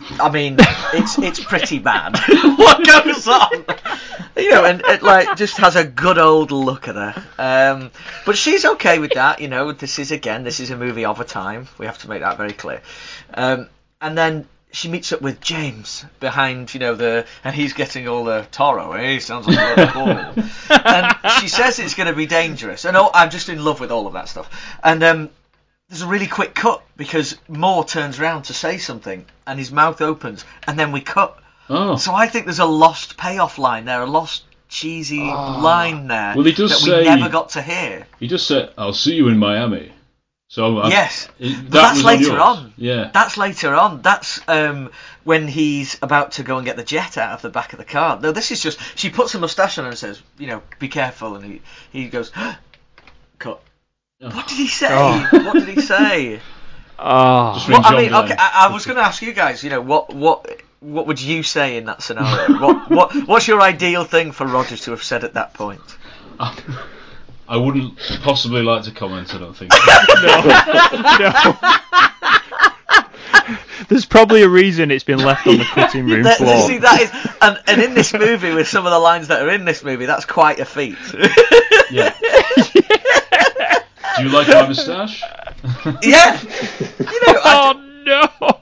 [0.00, 2.18] I mean, it's it's pretty bad.
[2.56, 3.64] what goes on?
[4.36, 7.24] You know, and it like just has a good old look at her.
[7.38, 7.92] Um,
[8.26, 9.40] but she's okay with that.
[9.40, 11.68] You know, this is again, this is a movie of a time.
[11.78, 12.82] We have to make that very clear.
[13.34, 13.68] Um,
[14.00, 18.24] and then she meets up with James behind, you know, the and he's getting all
[18.24, 18.92] the Toro.
[18.94, 19.20] Eh?
[19.20, 20.34] Sounds like a
[20.84, 23.92] and she says it's going to be dangerous, and oh, I'm just in love with
[23.92, 24.50] all of that stuff.
[24.82, 25.30] And um,
[25.94, 30.00] there's a really quick cut because Moore turns around to say something, and his mouth
[30.00, 31.38] opens, and then we cut.
[31.70, 31.94] Oh.
[31.94, 36.44] So I think there's a lost payoff line there, a lost cheesy line there Well,
[36.44, 38.08] he does that say- we never got to hear.
[38.18, 39.92] He just said, "I'll see you in Miami."
[40.48, 42.40] So I, yes, it- but that that's later yours.
[42.40, 42.74] on.
[42.76, 43.10] Yeah.
[43.14, 44.02] That's later on.
[44.02, 44.90] That's um,
[45.22, 47.84] when he's about to go and get the jet out of the back of the
[47.84, 48.18] car.
[48.20, 51.36] No, this is just she puts a moustache on and says, you know, be careful,
[51.36, 52.32] and he he goes,
[53.38, 53.62] cut.
[54.32, 54.88] What did he say?
[54.90, 55.28] Oh.
[55.32, 56.40] What did he say?
[56.96, 57.54] Ah.
[57.54, 59.64] Just Well, I mean, okay, I, I was going to ask you guys.
[59.64, 62.56] You know, what what what would you say in that scenario?
[62.60, 65.80] what what what's your ideal thing for Rogers to have said at that point?
[66.38, 69.34] I wouldn't possibly like to comment.
[69.34, 69.72] I don't think.
[73.42, 73.84] No.
[73.88, 76.66] There's probably a reason it's been left on the cutting room That- floor.
[76.68, 77.10] see, that is,
[77.42, 80.06] and, and in this movie, with some of the lines that are in this movie,
[80.06, 80.96] that's quite a feat.
[81.90, 82.14] yeah.
[84.16, 85.22] Do you like my moustache?
[86.02, 86.40] yeah.
[86.40, 88.60] You know, I, oh no.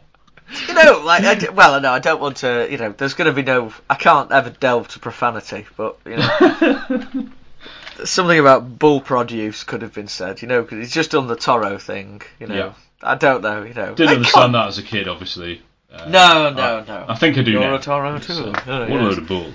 [0.68, 2.66] you know, like, I d well, no, I don't want to.
[2.70, 3.72] You know, there's going to be no.
[3.90, 7.26] I can't ever delve to profanity, but you know,
[8.04, 10.42] something about bull produce could have been said.
[10.42, 12.22] You know, because he's just done the Toro thing.
[12.40, 12.72] You know, Yeah.
[13.02, 13.62] I don't know.
[13.62, 15.60] You know, Didn't I understand that as a kid, obviously.
[15.92, 17.04] Uh, No, no, I, no.
[17.08, 17.74] I think I do You're now.
[17.74, 18.32] a Toro too.
[18.32, 19.52] So, Oh, what a load of bull.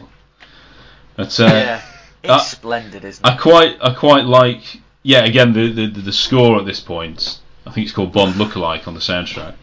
[1.16, 1.82] But uh, yeah,
[2.24, 3.30] it's I- splendid, isn't it?
[3.32, 4.62] I quite, I quite like.
[5.04, 7.39] Yeah, again, the, the the score at this point.
[7.66, 9.56] I think it's called Bond Lookalike on the soundtrack,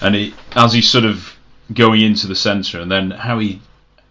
[0.00, 1.36] and it as he's sort of
[1.72, 3.60] going into the centre, and then how he.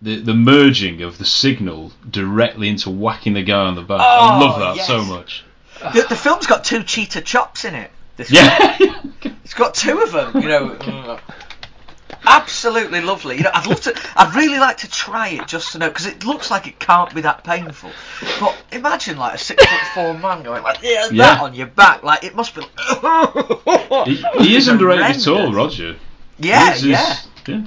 [0.03, 3.99] The, the merging of the signal directly into whacking the guy on the back.
[4.01, 4.87] I Oh, love that yes.
[4.87, 5.43] so much.
[5.93, 7.91] The, the film's got two cheetah chops in it.
[8.17, 8.77] This Yeah.
[9.43, 11.19] It's got two of them, you know.
[12.25, 13.37] Absolutely lovely.
[13.37, 13.95] You know, I'd love to.
[14.15, 17.13] I'd really like to try it just to know because it looks like it can't
[17.13, 17.91] be that painful.
[18.39, 22.03] But imagine like a six foot four man going like yeah, that on your back.
[22.03, 22.61] Like it must be.
[24.05, 25.53] He, he is underrated at all.
[25.53, 25.97] Roger.
[26.39, 27.17] Yeah, is- yeah.
[27.47, 27.65] yeah.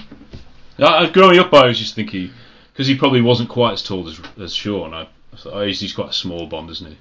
[0.81, 2.31] Uh, uh, growing up, I was just thinking
[2.73, 4.93] because he probably wasn't quite as tall as as Sean.
[4.95, 6.99] I, I thought, oh, he's, he's quite a small Bond, isn't he?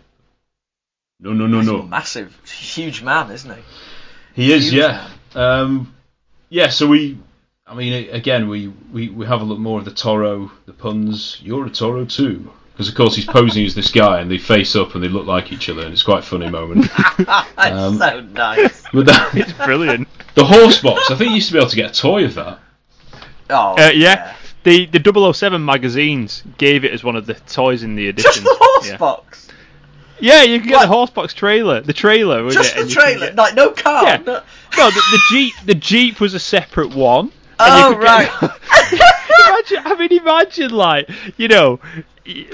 [1.20, 1.82] No, no, no, He's no.
[1.84, 3.62] massive, huge man, isn't he?
[4.36, 5.10] He is, Huge yeah.
[5.36, 5.96] Um,
[6.50, 6.70] yeah.
[6.70, 7.18] So we,
[7.66, 11.40] I mean, again, we, we we have a look more of the Toro, the puns.
[11.42, 14.76] You're a Toro too, because of course he's posing as this guy, and they face
[14.76, 16.92] up and they look like each other, and it's quite a funny moment.
[17.20, 18.84] That's Um, so nice.
[18.94, 20.08] But that, It's brilliant.
[20.36, 22.36] the horse box, I think you used to be able to get a toy of
[22.36, 22.60] that.
[23.50, 24.36] Oh, Uh, yeah.
[24.64, 28.32] The the 007 magazines gave it as one of the toys in the edition.
[28.32, 28.98] Just the horse yeah.
[28.98, 29.48] box.
[30.20, 31.12] Yeah, you can get What?
[31.14, 31.82] the horsebox trailer.
[31.82, 32.82] The trailer with Just it.
[32.82, 34.04] and the trailer, get- like no car.
[34.04, 34.18] Yeah.
[34.18, 34.42] no-
[34.78, 35.54] No, the, the jeep.
[35.66, 37.32] The jeep was a separate one.
[37.60, 38.30] Oh right.
[38.40, 39.00] get-
[39.40, 41.80] imagine, I mean, imagine like you know,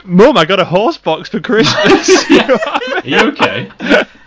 [0.04, 2.30] Mum, I got a horse box for Christmas.
[2.30, 3.72] You know what I Are you okay?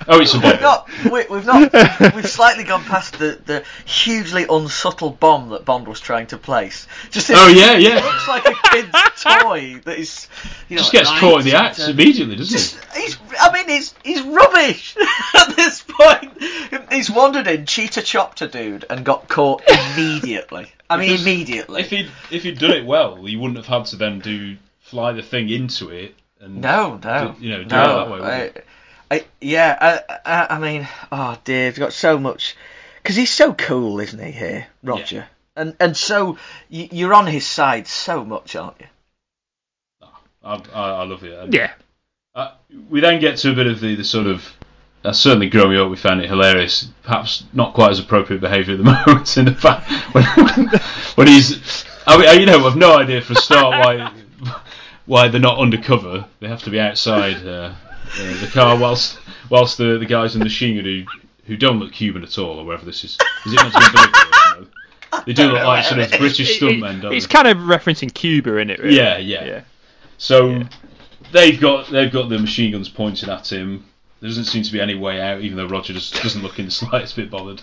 [0.09, 1.72] Oh, it's a We've not, we, we've not,
[2.14, 6.86] we've slightly gone past the, the hugely unsubtle bomb that Bond was trying to place.
[7.11, 7.99] Just Oh, yeah, yeah.
[7.99, 8.90] It looks like a kid's
[9.22, 10.28] toy that is,
[10.68, 13.68] you know, Just gets caught in the act and, immediately, doesn't Just, he's, I mean,
[13.68, 14.97] he's he's rubbish
[15.34, 16.32] at this point.
[16.90, 20.72] He's wandered in, cheetah chopped a dude, and got caught immediately.
[20.90, 21.80] I mean, Because immediately.
[21.80, 24.57] If he'd if he'd done it well, he wouldn't have had to then do
[24.93, 28.03] fly the thing into it and No, no, you know do no.
[28.03, 28.53] it that way.
[29.11, 29.16] I.
[29.16, 32.57] I, yeah, I, I, I mean, oh dear, he's got so much
[33.03, 34.30] because he's so cool, isn't he?
[34.32, 35.26] Here, Roger,
[35.57, 36.38] and and so
[36.70, 38.86] you're on his side so much, aren't you?
[40.45, 41.38] I, I, I love it.
[41.38, 41.72] And Yeah.
[42.34, 42.53] Uh,
[42.88, 44.47] we then get to a bit of the, the sort of.
[45.05, 46.88] Uh, certainly, growing up, we found it hilarious.
[47.03, 49.36] Perhaps not quite as appropriate behaviour at the moment.
[49.36, 50.24] In the fact when,
[51.16, 54.12] when he's, I mean, you know, I've no idea for a start why
[55.07, 56.26] why they're not undercover.
[56.40, 57.74] They have to be outside uh,
[58.18, 59.18] uh, the car whilst
[59.50, 61.05] whilst the the guys in the machine gun who
[61.46, 63.18] who don't look Cuban at all, or wherever this is.
[63.46, 64.72] Is it meant to be Bolivia?
[65.26, 67.32] They do look like sort of British stuntmen, don't It's they?
[67.32, 68.78] kind of referencing Cuba in it.
[68.78, 68.96] Really.
[68.96, 69.62] Yeah, yeah.
[70.18, 70.62] So
[71.32, 73.84] they've got they've got the machine guns pointed at him.
[74.20, 76.66] There doesn't seem to be any way out, even though Roger just doesn't look in
[76.66, 77.61] the slightest bit bothered.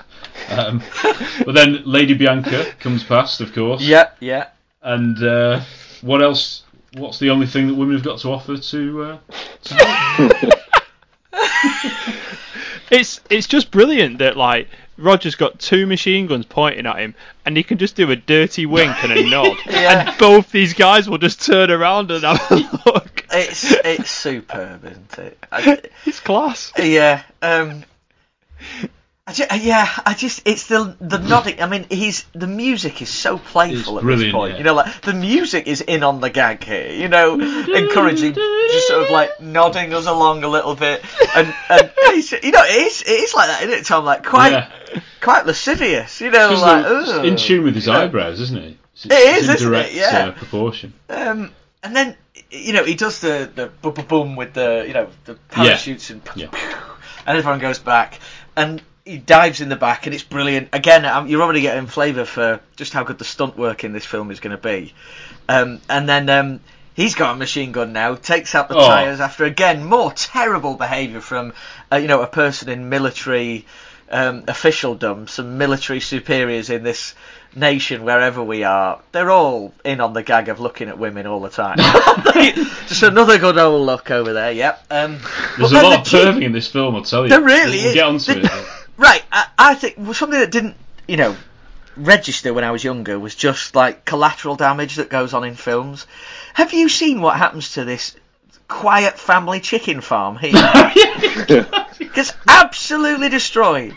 [0.50, 0.84] Um,
[1.46, 3.82] but then Lady Bianca comes past, of course.
[3.82, 4.50] Yeah, yeah.
[4.82, 5.62] And uh,
[6.02, 6.64] what else?
[6.94, 9.04] What's the only thing that women have got to offer to?
[9.04, 9.18] Uh,
[9.64, 10.58] to
[12.92, 14.68] It's it's just brilliant that like
[14.98, 17.14] Roger's got two machine guns pointing at him,
[17.46, 20.10] and he can just do a dirty wink and a nod, Yeah.
[20.10, 22.56] and both these guys will just turn around and have a
[22.88, 23.26] look.
[23.32, 25.38] It's it's superb, isn't it?
[25.52, 26.74] I, It's class.
[26.80, 27.22] yeah.
[27.44, 27.84] Um,
[29.30, 31.62] I ju- yeah, I just it's the the nodding.
[31.62, 34.54] I mean, he's the music is so playful It's at this point.
[34.54, 34.58] yeah.
[34.58, 36.90] You know, like the music is in on the gag here.
[36.92, 41.04] You know, encouraging, just sort of like nodding us along a little bit,
[41.36, 41.92] and and
[42.42, 44.04] you know, it is it is like that, isn't it, Tom?
[44.04, 45.02] Like quite Yeah.
[45.22, 46.22] quite lascivious.
[46.22, 48.00] You know, like in tune with his You know.
[48.06, 48.78] eyebrows, isn't it?
[48.94, 49.70] It's, It it's is, in isn't it?
[49.70, 50.26] direct Yeah.
[50.28, 50.94] uh, proportion.
[51.08, 51.52] Um,
[51.84, 52.16] and then
[52.50, 56.10] you know he does the the boom boom boom with the you know the parachutes
[56.10, 56.48] and Yeah.
[57.28, 58.20] and everyone goes back
[58.58, 60.70] and he dives in the back and it's brilliant.
[60.74, 64.06] Again, um, you're already getting flavour for just how good the stunt work in this
[64.06, 64.94] film is going to be.
[65.48, 66.60] Um, and then um,
[66.94, 68.88] he's got a machine gun now, takes out the Oh.
[68.88, 71.54] tyres after again more terrible behaviour from
[71.92, 73.66] uh, you know a person in military
[74.12, 77.16] um, officialdom, some military superiors in this
[77.56, 79.02] nation wherever we are.
[79.12, 81.78] They're all in on the gag of looking at women all the time.
[82.88, 84.52] Just another good old look over there.
[84.52, 84.86] Yep.
[84.92, 85.20] Um,
[85.58, 87.30] There's a lot of perving in this film, I'll tell you.
[87.30, 87.94] There really is.
[87.96, 88.79] get onto The- it.
[89.00, 90.76] Right, I, I think well, something that didn't,
[91.08, 91.38] you know,
[91.96, 96.06] register when I was younger was just like collateral damage that goes on in films.
[96.54, 98.18] Have you seen what happens to this
[98.68, 100.52] quiet family chicken farm here?
[102.16, 103.96] It's absolutely destroyed.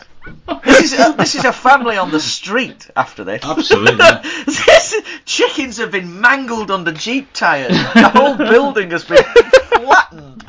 [0.64, 3.44] This is a, this is a family on the street after this.
[3.44, 3.96] Absolutely.
[4.46, 7.76] this, chickens have been mangled under jeep tyres.
[7.94, 9.24] The whole building has been
[9.68, 10.44] flattened.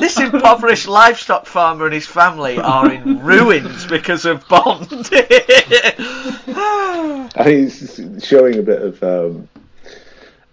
[0.00, 4.88] This impoverished livestock farmer and his family are in ruins because of Bond.
[7.34, 9.02] I think it's showing a bit of.
[9.02, 9.48] Um,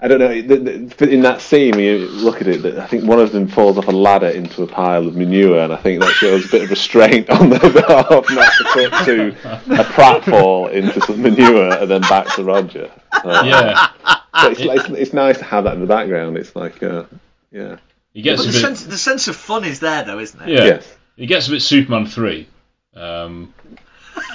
[0.02, 0.42] I don't know.
[0.42, 3.78] the- the- In that scene, you look at it, I think one of them falls
[3.78, 6.62] off a ladder into a pile of manure, and I think that shows a bit
[6.64, 9.30] of restraint on their behalf not to cut to
[9.74, 12.90] a pratfall into some manure and then back to Roger.
[13.12, 13.88] Uh, Yeah.
[14.32, 16.38] but it's, it's, it's nice to have that in the background.
[16.38, 17.04] It's like, uh,
[17.52, 17.76] yeah.
[18.14, 18.62] He gets but the bit.
[18.62, 20.50] sense, the sense of fun is there, though, isn't it?
[20.50, 20.64] Yeah.
[20.66, 20.96] Yes.
[21.18, 22.48] He gets a bit Superman 3,
[22.96, 23.54] um,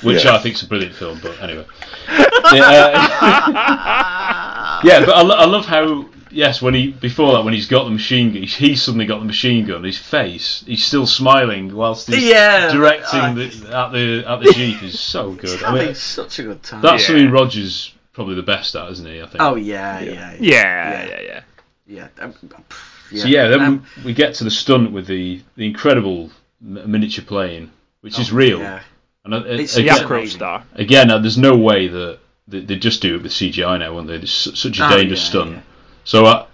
[0.02, 0.34] which Yeah.
[0.34, 1.64] I think is a brilliant film, but anyway.
[2.52, 2.92] yeah,
[3.22, 7.66] uh, yeah, but I, lo- I love how, yes, when he before that, when he's
[7.66, 11.06] got the machine gun, he's, he's suddenly got the machine gun, his face, he's still
[11.06, 13.44] smiling whilst he's Yeah, directing uh, the,
[13.76, 15.50] at the at the Jeep is so good.
[15.50, 16.82] He's I mean, such a good time.
[16.82, 17.06] that's Yeah.
[17.08, 19.20] something Rogers probably the best at, isn't he?
[19.22, 19.42] I think.
[19.42, 21.40] Oh yeah, yeah, yeah, Yeah, yeah, yeah.
[21.86, 22.08] yeah.
[22.24, 25.66] Um, pff, So yeah, then Um, we, we get to the stunt with the, the
[25.66, 26.30] incredible
[26.64, 27.70] m- miniature plane,
[28.02, 28.58] which is oh, real.
[28.60, 28.80] yeah.
[29.24, 30.64] And uh, It's- again, it's star.
[30.74, 32.18] again, uh, there's no way that
[32.48, 34.16] they, they just do it with CGI now, won't they?
[34.16, 35.50] It's such a Oh, dangerous yeah, stunt.
[35.52, 35.60] yeah.
[36.04, 36.46] So uh,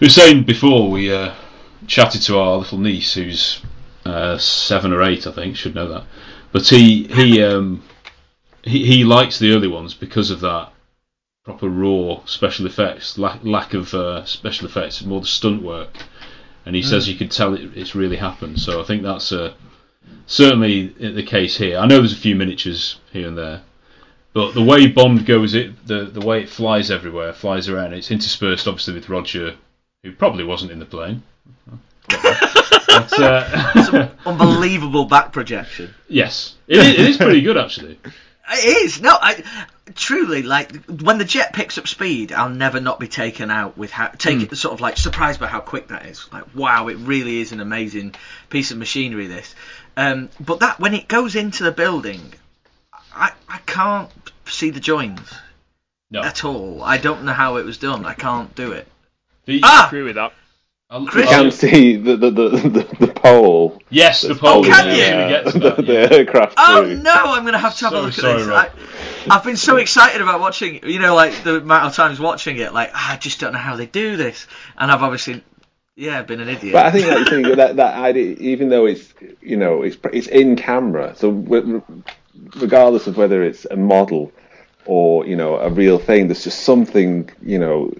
[0.00, 1.34] we were saying before we uh,
[1.86, 3.60] chatted to our little niece, who's
[4.04, 6.04] uh, seven or eight, I think, should know that.
[6.52, 7.82] But he he um,
[8.62, 10.70] he, he likes the early ones because of that
[11.44, 15.90] proper raw special effects, lack, lack of uh, special effects, more the stunt work.
[16.66, 18.60] And he says you could tell it, it's really happened.
[18.60, 19.54] So I think that's uh,
[20.26, 21.78] certainly the case here.
[21.78, 23.62] I know there's a few miniatures here and there,
[24.38, 27.92] but the way Bond goes, it the the way it flies everywhere, flies around.
[27.92, 29.56] It's interspersed obviously with Roger,
[30.04, 31.24] who probably wasn't in the plane.
[32.08, 35.92] But, uh, unbelievable back projection.
[36.06, 37.98] yes, it is, it is pretty good actually.
[38.52, 39.42] It is no, I
[39.96, 43.90] truly like when the jet picks up speed, I'll never not be taken out with
[43.90, 46.32] how take it sort of like surprised by how quick that is.
[46.32, 48.14] Like wow, it really is an amazing
[48.50, 49.26] piece of machinery.
[49.26, 49.52] This,
[49.96, 52.34] um, but that when it goes into the building,
[53.18, 54.10] I I can't
[54.46, 55.20] see the joins
[56.10, 56.82] No, at all.
[56.82, 58.04] I don't know how it was done.
[58.06, 58.86] I can't do it.
[59.46, 59.86] The- Ah!
[59.88, 60.32] Agree with that.
[60.90, 63.78] I'll- Chris- You I'll- can see the the, the, the, the pole.
[63.90, 64.64] yes, the pole.
[64.64, 65.02] can you?
[65.02, 66.96] actually gets to the, that, the aircraft Oh crew.
[66.96, 68.46] no, I'm gonna have to have a So look sorry, at this.
[68.46, 68.70] Rob.
[69.30, 72.56] I, I've been so excited about watching, you know, like the amount of times watching
[72.56, 74.46] it, like I just don't know how they do this,
[74.78, 75.42] and I've obviously,
[75.96, 76.72] Yeah, been an idiot.
[76.72, 79.12] But I think that thing that that idea, even though it's
[79.42, 81.82] you know it's it's in camera, so w-
[82.56, 84.32] regardless of whether it's a model
[84.86, 87.92] or you know a real thing, there's just something you know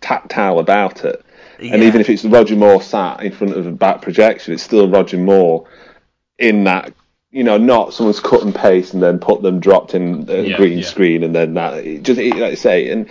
[0.00, 1.24] tactile about it.
[1.60, 4.88] And even if it's Roger Moore sat in front of a back projection, it's still
[4.88, 5.68] Roger Moore
[6.38, 6.92] in that.
[7.30, 10.56] You know, not someone's cut and paste and then put them dropped in a Yeah,
[10.56, 10.84] green yeah.
[10.86, 13.06] screen and then that it just it, like I say and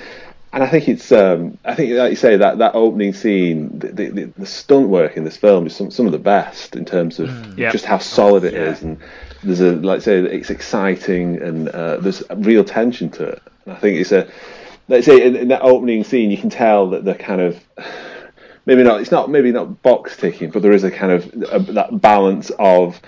[0.51, 3.89] and I think it's um I think like you say that that opening scene the,
[3.89, 7.19] the, the stunt work in this film is some some of the best in terms
[7.19, 7.29] of
[7.59, 7.71] Yeah.
[7.71, 8.99] just how solid it is and
[9.43, 13.43] there's a like I say it's exciting and uh, there's real tension to it.
[13.65, 14.29] And I think it's a
[14.87, 17.61] let's say in, in that opening scene you can tell that the kind of
[18.65, 21.59] maybe not it's not maybe not box ticking but there is a kind of a,
[21.73, 22.99] that balance of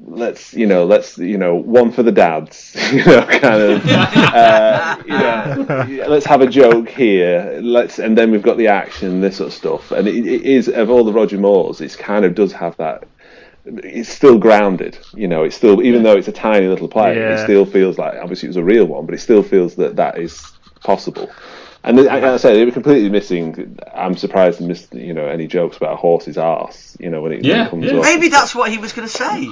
[0.00, 4.96] let's you know let's you know one for the dads you know kind of uh,
[5.04, 9.20] you know yeah, let's have a joke here let's and then we've got the action
[9.20, 9.90] this sort of stuff.
[9.90, 13.08] And it, it is of all the Roger Moores it's kind of does have that
[13.64, 17.38] it's still grounded you know it's still even though it's a tiny little play it
[17.40, 20.18] still feels like obviously it was a real one but it still feels that that
[20.18, 20.52] is
[20.82, 21.30] possible
[21.84, 23.78] and then, like I said, they were completely missing.
[23.94, 26.96] I'm surprised they missed, you know, any jokes about a horse's arse.
[26.98, 27.96] You know, when it, when Yeah, it comes yeah.
[27.98, 28.02] up.
[28.02, 29.46] Maybe that's what he was going to say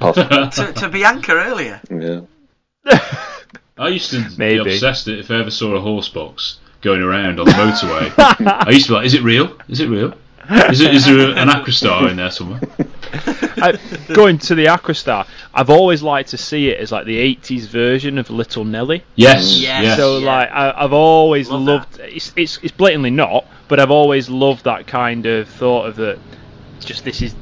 [0.00, 1.80] to, to Bianca earlier.
[1.90, 2.20] Yeah.
[3.78, 4.62] I used to Maybe.
[4.62, 8.12] be obsessed that if I ever saw a horse box going around on the motorway,
[8.66, 9.56] I used to be like, "Is it real?
[9.68, 10.12] Is it real?
[10.70, 10.94] Is it?
[10.94, 12.60] Is there an Acrostar in there somewhere?"
[13.62, 13.78] I,
[14.14, 18.18] going to the Acrostar, I've always liked to see it as like the '80s version
[18.18, 19.04] of Little Nelly.
[19.16, 19.82] Yes, Yes.
[19.82, 19.96] yes.
[19.96, 20.26] So Yeah.
[20.26, 24.64] like I, I've always Love loved it's, it's it's blatantly not, but I've always loved
[24.64, 26.18] that kind of thought of that.
[26.80, 27.34] Just this is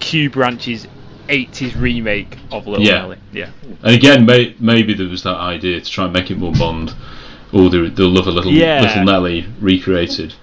[0.00, 0.86] Q Branch's
[1.28, 2.98] '80s remake of Little Yeah.
[3.00, 3.18] Nelly.
[3.32, 3.50] Yeah.
[3.82, 6.94] And again, may, maybe there was that idea to try and make it more Bond,
[7.52, 8.82] or they'll, they'll love a little Yeah.
[8.82, 10.34] little Nelly recreated.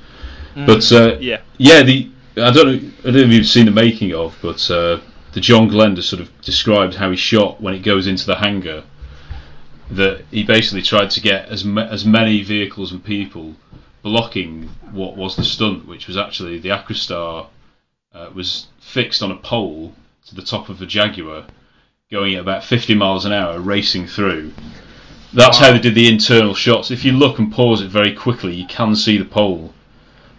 [0.56, 1.40] But uh, Yeah.
[1.58, 4.70] yeah, the I don't know, I don't know if you've seen the making of, but
[4.72, 5.00] uh,
[5.34, 8.84] the John Glenda sort of described how he shot when it goes into the hangar.
[9.92, 13.54] That he basically tried to get as ma- as many vehicles and people
[14.02, 17.48] blocking what was the stunt, which was actually the Acrostar
[18.14, 19.94] uh, was fixed on a pole
[20.26, 21.46] to the top of a Jaguar,
[22.10, 24.54] going at about 50 miles an hour, racing through.
[25.34, 26.90] That's how they did the internal shots.
[26.90, 29.74] If you look and pause it very quickly, you can see the pole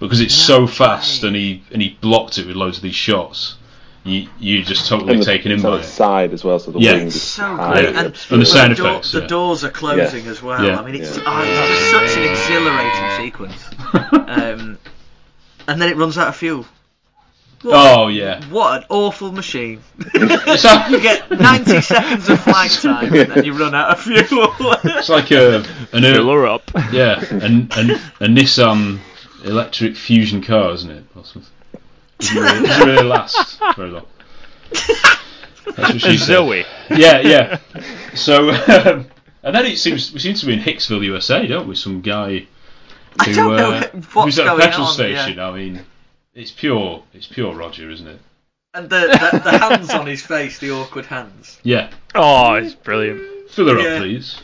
[0.00, 3.56] because it's so fast, and he and he blocked it with loads of these shots.
[4.04, 5.92] You you just totally the, taken in by on its it.
[5.92, 6.92] side as well, so the Yeah.
[6.94, 7.86] wing So high great.
[7.96, 9.26] And, And the sound door- effects, The yeah.
[9.28, 10.30] doors are closing Yeah.
[10.30, 10.62] as well.
[10.62, 10.78] Yeah.
[10.78, 11.22] I mean, it's, Yeah.
[11.26, 13.70] oh, it's just such an exhilarating sequence.
[14.26, 14.78] Um,
[15.68, 16.66] and then it runs out of fuel.
[17.62, 19.80] What, Oh yeah, What an awful machine.
[20.14, 24.52] it's, You get 90 seconds of flight time and then you run out of fuel.
[24.84, 26.70] it's like a an Fill her up.
[26.92, 27.90] yeah, and and
[28.20, 28.98] a Nissan
[29.44, 31.12] electric fusion car, isn't it?
[31.14, 31.50] Portsmouth?
[32.18, 34.06] Doesn't really, doesn't really last very long.
[34.70, 36.26] That's what she And said.
[36.26, 36.64] Zoe.
[36.90, 37.58] Yeah, yeah.
[38.14, 39.06] So, um,
[39.42, 41.74] and then it seems we seem to be in Hicksville, USA, don't we?
[41.74, 42.46] Some guy
[43.18, 45.40] I don't know uh, what's who's at a petrol on, station.
[45.40, 45.84] I mean,
[46.34, 48.20] it's pure, it's pure Roger, isn't it?
[48.74, 49.00] and the,
[49.32, 51.58] the, the hands on his face, the awkward hands.
[51.64, 51.90] Yeah.
[52.14, 53.50] Oh, it's brilliant.
[53.50, 53.94] Fill her Yeah.
[53.94, 54.40] up, please.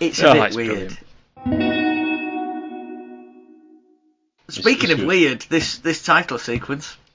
[0.00, 0.98] It's a Oh, bit it's weird.
[1.44, 1.81] brilliant.
[4.48, 5.06] Speaking it's of good.
[5.08, 6.96] weird, this this title sequence.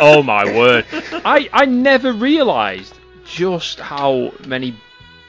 [0.00, 0.86] Oh my word!
[1.24, 2.94] I I never realised
[3.24, 4.76] just how many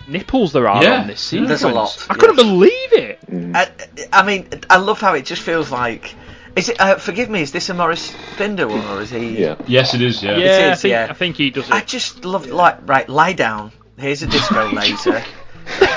[0.07, 1.39] nipples there are Yeah, on this yeah.
[1.39, 1.49] sequence.
[1.49, 3.19] There's a lot, I couldn't believe it.
[3.55, 3.69] I,
[4.11, 6.13] I mean, I love how it just feels like.
[6.55, 6.79] Is it?
[6.79, 7.41] Uh, forgive me.
[7.41, 9.39] Is this a Maurice Binder one, or is he?
[9.41, 9.55] Yeah.
[9.67, 10.21] Yes, it is.
[10.23, 10.37] Yeah.
[10.37, 11.07] Yeah, I think yeah.
[11.09, 11.73] I think he does it.
[11.73, 13.07] I just love like right.
[13.07, 13.71] Lie down.
[13.97, 15.23] Here's a disco laser.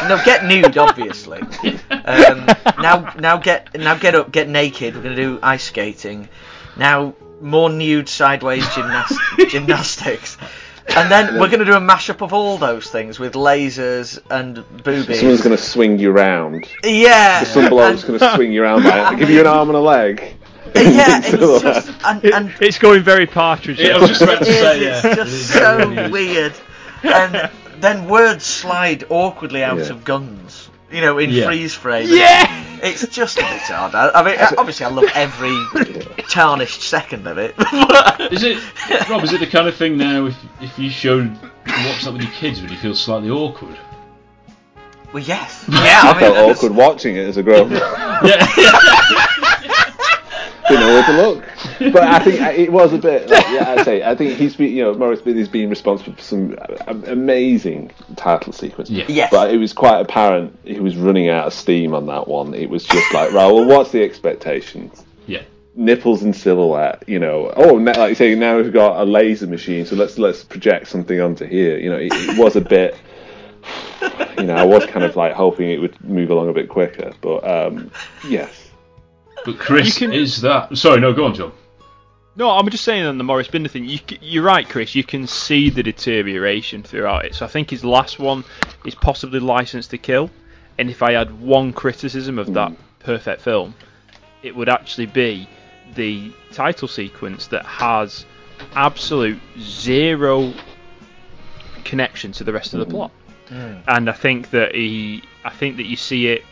[0.08, 1.40] No, get nude, obviously.
[1.90, 2.46] Um,
[2.80, 4.94] now, now get now get up, get naked.
[4.96, 6.28] We're gonna do ice skating.
[6.76, 10.36] Now, more nude sideways gymnas- gymnastics.
[10.88, 14.56] And then we're going to do a mashup of all those things with lasers and
[14.82, 15.20] boobies.
[15.20, 16.66] Someone's going to swing you round.
[16.82, 17.44] yeah.
[17.44, 19.14] Some bloke's going to swing you around by.
[19.14, 20.34] Give you an arm and a leg.
[20.74, 21.30] Yeah, it's
[21.62, 23.78] just and, It- it's going very partridge.
[23.78, 25.00] Yeah, I was just about to It is, say, yeah.
[25.04, 26.10] It's just so It really is.
[26.10, 26.52] weird.
[27.04, 27.50] And
[27.82, 29.90] then words slide awkwardly out Yeah.
[29.90, 30.70] of guns.
[30.90, 31.46] You know, in Yeah.
[31.46, 32.06] freeze frame.
[32.10, 32.64] Yeah!
[32.82, 33.94] It's just a bit odd.
[33.94, 35.56] I, I mean, obviously, I love every
[36.28, 37.54] tarnished second of it.
[38.32, 38.58] Is it,
[39.08, 39.22] Rob?
[39.24, 40.26] Is it the kind of thing now?
[40.26, 41.30] If if you showed
[41.66, 43.78] watch that with your kids, would you feel slightly awkward?
[45.14, 45.64] well, yes.
[45.70, 48.22] Yeah, I I mean, felt that's- awkward watching it as a grown up.
[48.24, 49.26] Yeah.
[50.68, 51.44] Didn't know to look.
[51.92, 53.28] But I think it was a bit.
[53.28, 56.22] Like, yeah, I say I think he's been, you know, Maurice Binder's been responsible for
[56.22, 56.56] some
[56.86, 58.96] uh, amazing title sequences.
[58.96, 59.04] Yeah.
[59.08, 59.30] Yes.
[59.32, 62.54] But it was quite apparent he was running out of steam on that one.
[62.54, 65.04] It was just like, right, well, what's the expectations?
[65.26, 65.42] yeah.
[65.74, 67.02] nipples in silhouette.
[67.06, 70.18] You know, oh, na- like you say, now we've got a laser machine, so let's
[70.18, 71.78] let's project something onto here.
[71.78, 72.96] You know, it, it was a bit.
[74.38, 77.12] You know, I was kind of like hoping it would move along a bit quicker,
[77.20, 77.92] but um,
[78.26, 78.71] yes.
[79.44, 80.76] But Chris, can- is that?
[80.76, 81.52] Sorry, no, go on, John.
[82.34, 83.84] No, I'm just saying on the Maurice Binder thing.
[83.84, 84.94] You, you're right, Chris.
[84.94, 87.34] You can see the deterioration throughout it.
[87.34, 88.44] So I think his last one
[88.86, 90.30] is possibly License to Kill.
[90.78, 93.74] And if I had one criticism of that perfect film,
[94.42, 95.46] it would actually be
[95.94, 98.24] the title sequence that has
[98.74, 100.54] absolute zero
[101.84, 103.10] connection to the rest of the plot.
[103.48, 103.82] Mm.
[103.86, 106.44] And I think that he, I think that you see it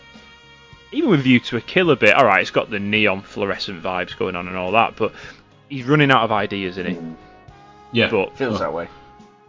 [0.92, 2.14] even with View to a Kill a bit.
[2.14, 5.12] All right, it's got the neon fluorescent vibes going on and all that, but
[5.68, 6.98] he's running out of ideas in it.
[7.92, 8.88] Yeah, But Feels that way.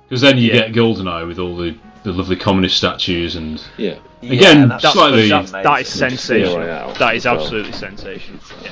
[0.07, 0.67] because then you Yeah.
[0.67, 3.95] get Goldeneye with all the, the lovely communist statues and Yeah.
[4.23, 5.29] again that's- slightly.
[5.29, 6.57] that's that is sensational.
[6.59, 7.41] Royale That is as well.
[7.43, 8.39] absolutely sensational.
[8.63, 8.71] Yeah.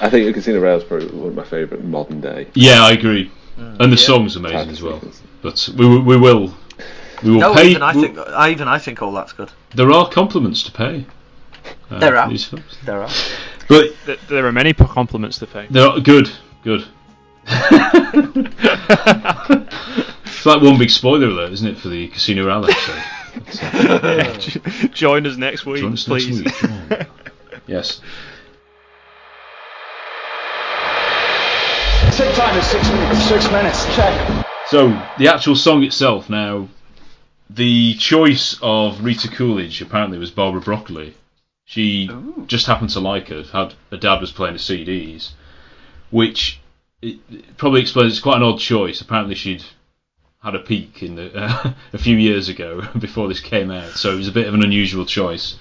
[0.00, 2.48] I think Casino Royale is probably one of my favourite modern day.
[2.54, 3.30] Yeah, I agree.
[3.58, 3.80] Mm.
[3.80, 4.94] and the song's amazing Title as well.
[4.96, 5.22] sequence.
[5.40, 6.54] But we, will- we will
[7.22, 7.68] we will No, pay.
[7.70, 9.50] even I think I even I think all that's good.
[9.74, 11.06] there are compliments to pay.
[11.90, 12.28] Uh, There are.
[12.28, 12.76] these films.
[12.84, 13.10] There are.
[13.68, 15.66] But Th- There are many compliments to pay.
[15.70, 16.30] they're good,
[16.62, 16.84] good.
[20.26, 23.02] it's like one big spoiler alert, isn't it, for the Casino Royale episode?
[23.36, 26.42] But, uh, Join us next week, join us next please.
[26.42, 26.54] week,
[27.66, 28.00] yes.
[32.16, 33.22] Take time is six minutes.
[33.28, 33.84] Six minutes.
[33.94, 34.46] Check.
[34.68, 34.88] So
[35.18, 36.68] the actual song itself now,
[37.50, 41.14] the choice of Rita Coolidge apparently was Barbara Broccoli.
[41.66, 42.08] She
[42.46, 43.42] just happened to like her.
[43.42, 45.32] Had her dad was playing the CDs,
[46.10, 46.60] which
[47.02, 49.00] it, it probably explains it's quite an odd choice.
[49.00, 49.64] Apparently she'd
[50.42, 54.12] had a peak in the uh, a few years ago before this came out, so
[54.12, 55.56] it was a bit of an unusual choice.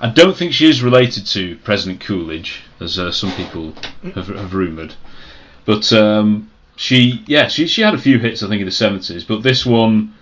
[0.00, 3.74] I don't think she is related to President Coolidge, as uh, some people
[4.14, 4.94] have, have rumoured.
[5.66, 9.22] But um, she, yeah, she she had a few hits I think in the seventies,
[9.22, 10.14] but this one,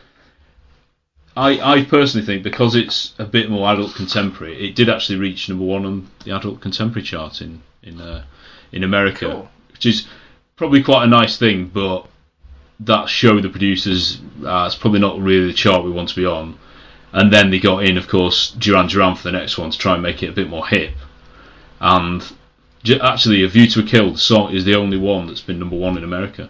[1.37, 5.49] I I personally think because it's a bit more adult contemporary, it did actually reach
[5.49, 8.25] number one on the adult contemporary chart in in uh,
[8.73, 9.49] in America, Cool.
[9.73, 10.07] which is
[10.57, 11.67] probably quite a nice thing.
[11.69, 12.07] But
[12.81, 16.27] that showed the producers uh, it's probably not really the chart we want to be
[16.27, 16.59] on.
[17.13, 19.95] And then they got in, of course, Duran Duran for the next one to try
[19.95, 20.95] and make it a bit more hip.
[21.81, 22.23] And
[23.03, 25.77] actually, A View to a Kill, the song is the only one that's been number
[25.77, 26.49] one in America.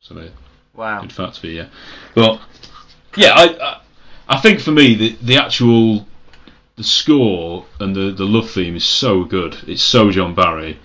[0.00, 0.30] So they
[0.74, 1.02] Wow.
[1.02, 1.56] good fact for you.
[1.56, 1.68] Yeah.
[2.14, 2.40] But
[3.16, 3.80] yeah, I, I
[4.28, 6.06] I think for me the the actual
[6.76, 9.56] the score and the the love theme is so good.
[9.66, 10.78] It's so John Barry,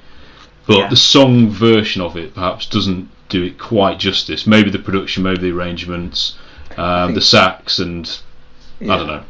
[0.66, 0.90] but Yeah.
[0.90, 4.46] the song version of it perhaps doesn't do it quite justice.
[4.48, 6.38] Maybe the production, maybe the arrangements,
[6.78, 8.10] um, the sax, and
[8.82, 9.24] I don't know.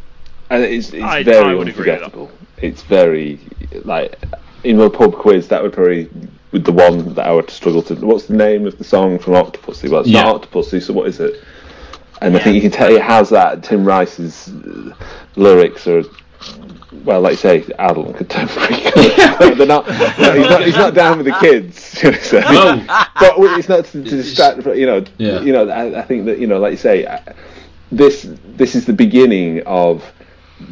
[0.49, 2.03] and it's, it's I- very I would agree with that.
[2.03, 2.31] unforgettable.
[2.57, 3.39] It's very
[3.83, 4.17] like
[4.63, 6.09] in a pub quiz that would probably
[6.51, 7.95] with the one that I would struggle to.
[7.95, 9.89] What's the name of the song from Octopussy?
[9.89, 10.23] Well, it's Yeah.
[10.23, 11.41] not Octopussy, so what is it?
[12.23, 13.63] And I think you can tell it has that.
[13.63, 14.95] Tim Rice's uh,
[15.35, 16.03] lyrics are.
[17.03, 18.75] Well, like you say, adult and contemporary.
[19.55, 20.65] They're not, no, he's not.
[20.65, 21.99] He's not down with the kids.
[22.03, 22.39] I say.
[22.39, 22.85] No.
[23.19, 24.65] but it's not to, to distract.
[24.65, 25.03] You know.
[25.17, 25.41] Yeah.
[25.41, 25.69] You know.
[25.69, 27.35] I, I think that you know, like you say, I-
[27.91, 30.03] this this is the beginning of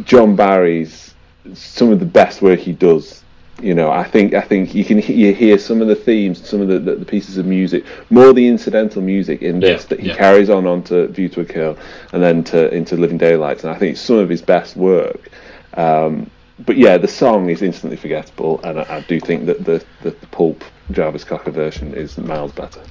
[0.06, 1.14] John Barry's
[1.54, 3.24] some of the best work he does.
[3.64, 6.48] You know, I think I think you can he- you hear some of the themes,
[6.48, 9.88] some of the, the, the pieces of music, more the incidental music in this Yeah,
[9.90, 10.16] that he yeah.
[10.16, 11.78] carries on onto View to a Kill,
[12.14, 15.30] and then to into Living Daylights, and I think it's some of his best work.
[15.76, 16.30] Um,
[16.60, 20.12] but yeah, the song is instantly forgettable, and I, I do think that the, the,
[20.12, 22.82] the pulp Jarvis Cocker version is miles better.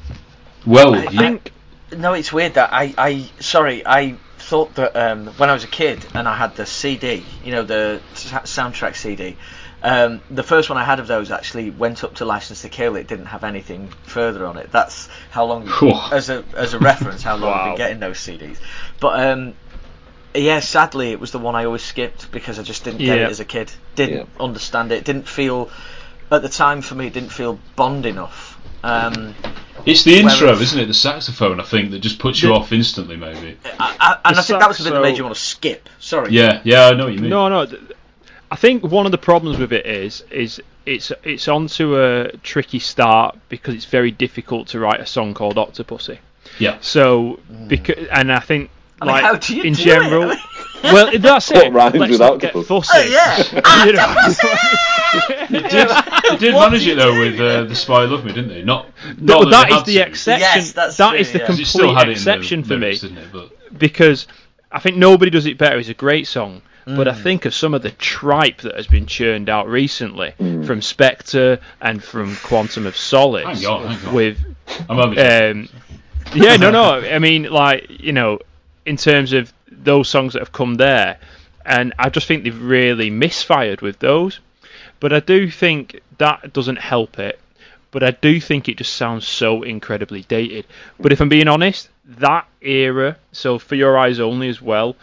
[0.66, 1.52] Well, I think
[1.96, 5.68] no, it's weird that I, I sorry, I thought that um, when I was a
[5.68, 9.36] kid and I had the CD, you know, the sa- soundtrack CD.
[9.82, 12.96] Um, the first one I had of those actually went up to License to Kill.
[12.96, 14.70] It didn't have anything further on it.
[14.70, 15.68] That's how long,
[16.12, 18.58] as a as a reference, how long I've been getting those CDs.
[19.00, 19.54] But um,
[20.34, 23.26] yeah, sadly, it was the one I always skipped because I just didn't get Yeah.
[23.26, 23.72] it as a kid.
[23.94, 25.04] Didn't understand it.
[25.04, 25.70] Didn't feel
[26.30, 27.06] at the time for me.
[27.06, 28.58] It didn't feel Bond enough.
[28.82, 29.34] Um,
[29.86, 30.86] it's the intro, Whereas- isn't it?
[30.86, 33.16] The saxophone, I think, that just puts you off instantly.
[33.16, 33.58] Maybe.
[33.78, 35.40] I, I, and The I think that was the bit that made you want to
[35.40, 35.88] skip.
[35.98, 36.32] Sorry.
[36.32, 37.30] Yeah, yeah, I know what you mean.
[37.30, 37.66] No, no.
[37.66, 37.80] th-
[38.50, 42.78] I think one of the problems with it is is it's it's onto a tricky
[42.80, 46.18] start because it's very difficult to write a song called Octopussy.
[46.58, 46.78] Yeah.
[46.80, 48.70] So because and I think
[49.00, 50.30] I mean, like how do you in do general.
[50.32, 50.38] it?
[50.82, 51.72] well, that's What it.
[51.72, 52.88] rhymes Let's with not get octopus?
[52.88, 52.98] fussy.
[52.98, 53.86] Oh, yeah.
[53.86, 54.32] You know?
[55.50, 55.88] They did,
[56.30, 58.62] they did manage it though with uh, the Spy Love Me, didn't they?
[58.62, 60.08] Not, No, not that they is had the to.
[60.08, 60.40] exception.
[60.40, 61.46] Yes, that's that true, is the yeah.
[61.46, 63.28] 'Cause it still complete had it the exception for me lyrics, didn't it?
[63.32, 64.26] But because
[64.72, 65.78] I think nobody does it better.
[65.78, 69.06] It's a great song, But I think of some of the tripe that has been
[69.06, 74.14] churned out recently from Spectre and from Quantum of Solace Hang on, hang on.
[74.14, 74.38] with
[74.88, 75.68] I'm um,
[76.34, 76.94] yeah, no, no.
[76.94, 78.38] I mean, like you know,
[78.86, 81.18] in terms of those songs that have come there,
[81.64, 84.40] and I just think they've really misfired with those.
[85.00, 87.40] But I do think that doesn't help it.
[87.90, 90.66] But I do think it just sounds so incredibly dated.
[91.00, 94.94] But if I'm being honest, that era, so for your eyes only as well,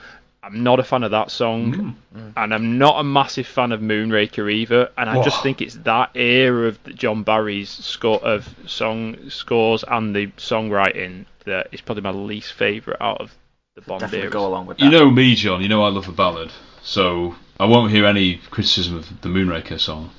[0.47, 1.97] I'm not a fan of that song,
[2.37, 4.89] and I'm not a massive fan of Moonraker either.
[4.97, 10.15] And I just think it's that era of John Barry's score of song scores and
[10.15, 13.35] the songwriting that is probably my least favourite out of
[13.75, 14.85] the Bond Definitely go along with that.
[14.85, 15.61] You know me, John.
[15.61, 16.51] You know I love a ballad,
[16.81, 20.11] so I won't hear any criticism of the Moonraker song.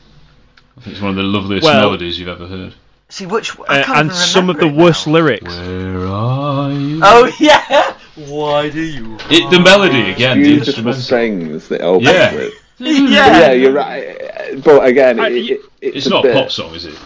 [0.77, 2.75] I think it's one of the loveliest Well- melodies you've ever heard.
[3.11, 5.57] See which Uh, I can't and even some of the remember it worst lyrics.
[5.57, 7.01] Where are you?
[7.03, 7.97] Oh yeah.
[8.27, 9.17] Why do you?
[9.31, 11.01] It, the melody again, the Beautiful instrumental.
[11.01, 12.35] strings that open Yeah.
[12.35, 12.55] with.
[12.81, 13.39] Yeah.
[13.41, 14.63] yeah, you're right.
[14.65, 16.97] But again, it, it, it's, It's a not bit, a pop song, is it?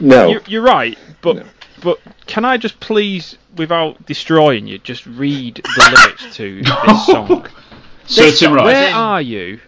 [0.00, 0.28] No.
[0.28, 1.44] You're, you're right, but
[1.82, 7.46] but can I just please, without destroying you, just read the lyrics to this song?
[8.06, 9.58] Sir This Tim song, Where are you?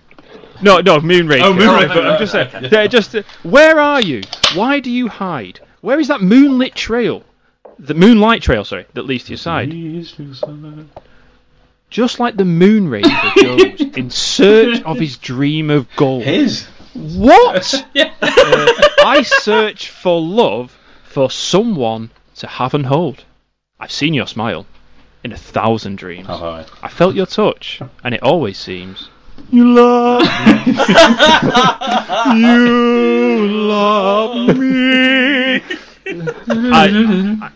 [0.63, 1.43] No, no, Moonraker.
[1.43, 2.49] Oh, Moonraker, But I'm just saying.
[2.55, 2.69] okay.
[2.69, 4.23] they're just uh, where are you?
[4.55, 5.59] Why do you hide?
[5.81, 7.25] Where is that moonlit trail?
[7.83, 9.71] The moonlight trail, sorry, that leads to your side.
[11.89, 16.25] Just like the Moonraker goes in search of his dream of gold.
[16.25, 16.67] His.
[16.95, 17.87] What?
[18.23, 18.73] Uh,
[19.05, 23.25] I search for love for someone to have and hold.
[23.79, 24.67] I've seen your smile
[25.25, 26.27] in a thousand dreams.
[26.27, 26.67] How high?
[26.83, 29.09] I felt your touch, and it always seems
[29.51, 30.23] you love
[32.37, 35.63] you love me.
[36.73, 37.51] I, I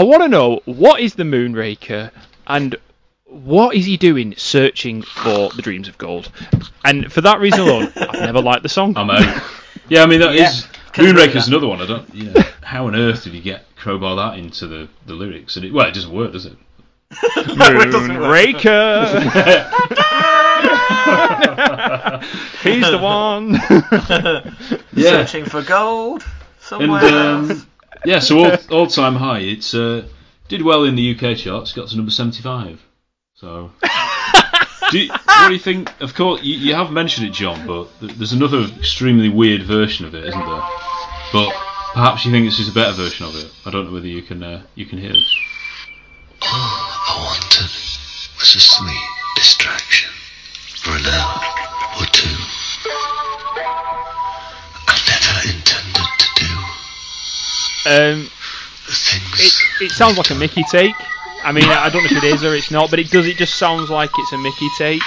[0.00, 2.10] want to know what is the Moonraker
[2.46, 2.76] and
[3.26, 6.30] what is he doing searching for the dreams of gold?
[6.84, 8.96] And for that reason alone, I've never liked the song.
[8.96, 9.42] I'm out.
[9.88, 11.80] Yeah, I mean that Yeah, is can agree with Moonraker's another one.
[11.80, 12.14] I don't.
[12.14, 15.56] You know, how on earth did you get crowbar that into the, the lyrics?
[15.56, 16.56] And it, well, it doesn't work, does it?
[17.12, 19.08] Moonraker.
[22.62, 23.54] He's the one.
[24.94, 25.24] Yeah.
[25.24, 27.66] Searching for gold And somewhere um, else.
[28.04, 29.40] Yeah, so all all time high.
[29.40, 30.06] It's uh,
[30.48, 31.72] did well in the UK charts.
[31.72, 32.80] Got to number seventy five.
[33.34, 33.70] So.
[34.90, 36.00] do you, what do you think?
[36.00, 40.14] Of course, you, you have mentioned it, John, but there's another extremely weird version of
[40.14, 40.62] it, isn't there?
[41.32, 41.52] But
[41.94, 43.50] perhaps you think this is a better version of it.
[43.64, 45.34] I don't know whether you can uh, you can hear this.
[46.42, 47.70] I wanted
[48.42, 50.10] was a sweet distraction
[50.82, 51.40] for an hour
[52.00, 52.36] or two.
[54.88, 56.51] I never intended to do
[57.86, 58.28] Um,
[58.86, 59.60] things.
[59.80, 60.94] it, it sounds like a Mickey take.
[61.44, 63.26] I mean, I don't know if it is or it's not, but it does.
[63.26, 65.02] It just sounds like it's a Mickey take,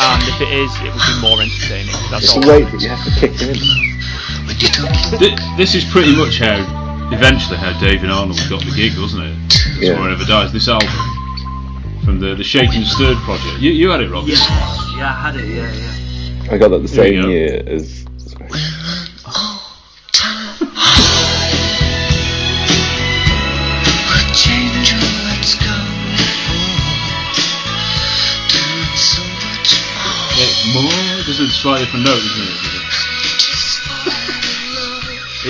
[0.00, 1.94] and if it is, it would be more entertaining.
[2.10, 2.44] That's It's all.
[2.44, 3.56] a weight that you have to kick in.
[5.18, 6.60] Th- this is pretty much how,
[7.12, 9.36] eventually, how David Arnold got the gig, wasn't it?
[9.48, 10.06] That's Yeah.
[10.06, 10.52] Never Dies.
[10.52, 10.88] This album
[12.04, 13.58] from the the Shaken Stirred project.
[13.60, 14.26] You you had it, Rob.
[14.26, 14.36] Yeah,
[14.96, 15.46] yeah, I had it.
[15.48, 16.52] Yeah, yeah.
[16.52, 18.04] I got that the Here same year as.
[31.58, 32.54] Slightly different note, isn't it?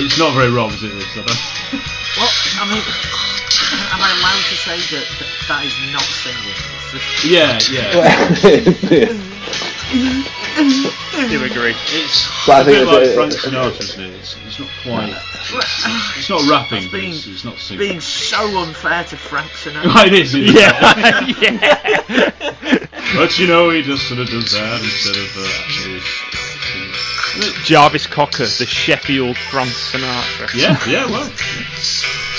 [0.05, 0.91] It's not very Rob, is it?
[0.93, 1.27] This, I don't-
[2.17, 2.29] Well,
[2.61, 2.83] I mean,
[3.93, 6.57] am I allowed to say that that, that is not singing?
[7.25, 7.89] Yeah, yeah.
[11.29, 11.75] Do agree.
[11.93, 14.13] It's But I a think bit like Frank Sinatra, isn't it?
[14.19, 15.13] It's, it's not quite.
[15.51, 17.79] It's not rapping, but being, it's, it's not singing.
[17.79, 19.85] being so unfair to Frank Sinatra.
[19.95, 20.35] Right, it is.
[20.35, 20.59] isn't it?
[20.59, 23.15] Yeah, yeah.
[23.15, 26.01] But you know, he just sort of does that instead of uh, actually.
[27.63, 30.53] Jarvis Cocker, the Sheffield Frank Sinatra.
[30.53, 31.29] Yeah, yeah, well.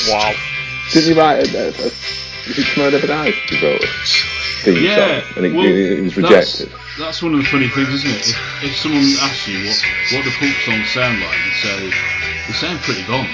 [0.08, 0.32] Wow.
[0.92, 1.90] Did he write a, a, a
[2.50, 3.34] is it Tomorrow Never Dies?
[3.48, 6.72] He wrote a theme Yeah, song, and it, well, it was rejected.
[7.00, 8.28] That's, one of the funny things, isn't it?
[8.28, 9.82] If, if someone asks you what
[10.12, 11.90] what the pulp songs sound like, you say
[12.46, 13.28] they sound pretty Bond,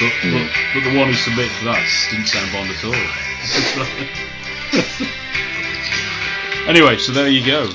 [0.00, 0.32] but Hmm.
[0.34, 2.94] but, but the one who submitted for that didn't sound Bond at all.
[6.66, 7.68] Anyway, so there you go.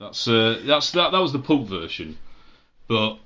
[0.00, 2.18] That's uh, that's that that was the pulp version,
[2.88, 3.18] but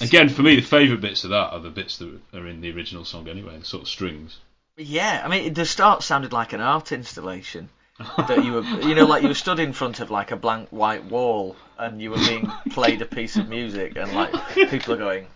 [0.00, 2.70] again, for me, the favourite bits of that are the bits that are in the
[2.72, 4.38] original song anyway, the sort of strings.
[4.78, 7.68] Yeah, I mean, the start sounded like an art installation.
[7.98, 10.68] That you were, you know, like you were stood in front of like a blank
[10.70, 14.98] white wall, and you were being played a piece of music, and like people are
[14.98, 15.26] going,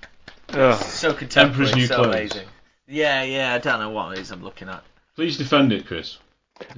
[0.51, 0.81] Ugh.
[0.81, 2.15] so contemporary, Emperor's New so Clothes.
[2.15, 2.49] amazing.
[2.87, 4.83] Yeah, yeah, I don't know what it is I'm looking at.
[5.17, 6.19] Please defend it, Chris.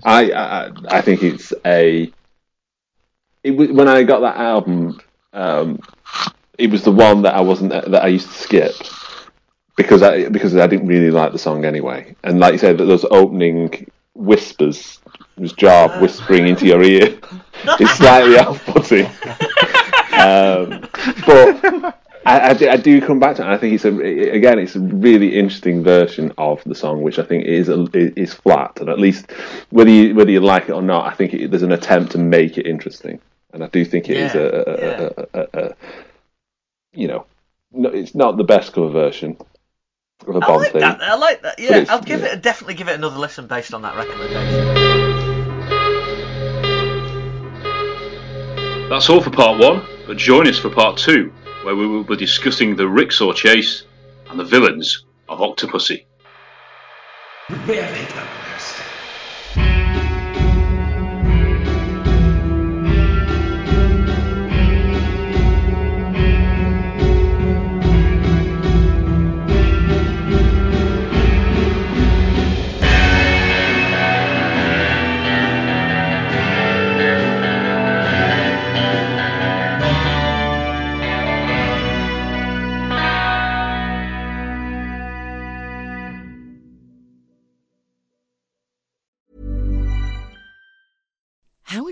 [0.04, 2.10] I, I I think it's a
[3.42, 5.00] it was, when I got that album,
[5.34, 5.80] um,
[6.56, 8.74] it was the one that I wasn't that I used to skip
[9.76, 12.16] because I because I didn't really like the song anyway.
[12.24, 15.00] And like you said, those opening whispers
[15.36, 17.18] was Jarve whispering into your ear.
[17.64, 19.06] it's slightly off-putting,
[20.20, 20.88] um,
[21.26, 23.48] but I, I, do, I, do come back to it.
[23.48, 23.96] I think it's a
[24.30, 27.86] again, it's a really interesting version of the song, which I think is a,
[28.18, 29.30] is flat, and at least
[29.70, 32.18] whether you whether you like it or not, I think it, there's an attempt to
[32.18, 33.20] make it interesting,
[33.52, 35.44] and I do think it yeah, is a, yeah.
[35.52, 35.74] a,
[36.92, 37.26] you know,
[37.72, 39.36] no, it's not the best cover version
[40.28, 40.80] of a Bond I like theme.
[40.80, 41.02] That.
[41.02, 41.58] I like that.
[41.58, 42.32] Yeah, I'll give yeah.
[42.32, 45.04] it definitely give it another listen based on that recommendation.
[48.88, 51.32] That's all for part one, but join us for part two,
[51.64, 53.84] where we will be discussing the rickshaw chase
[54.28, 56.04] and the villains of Octopussy.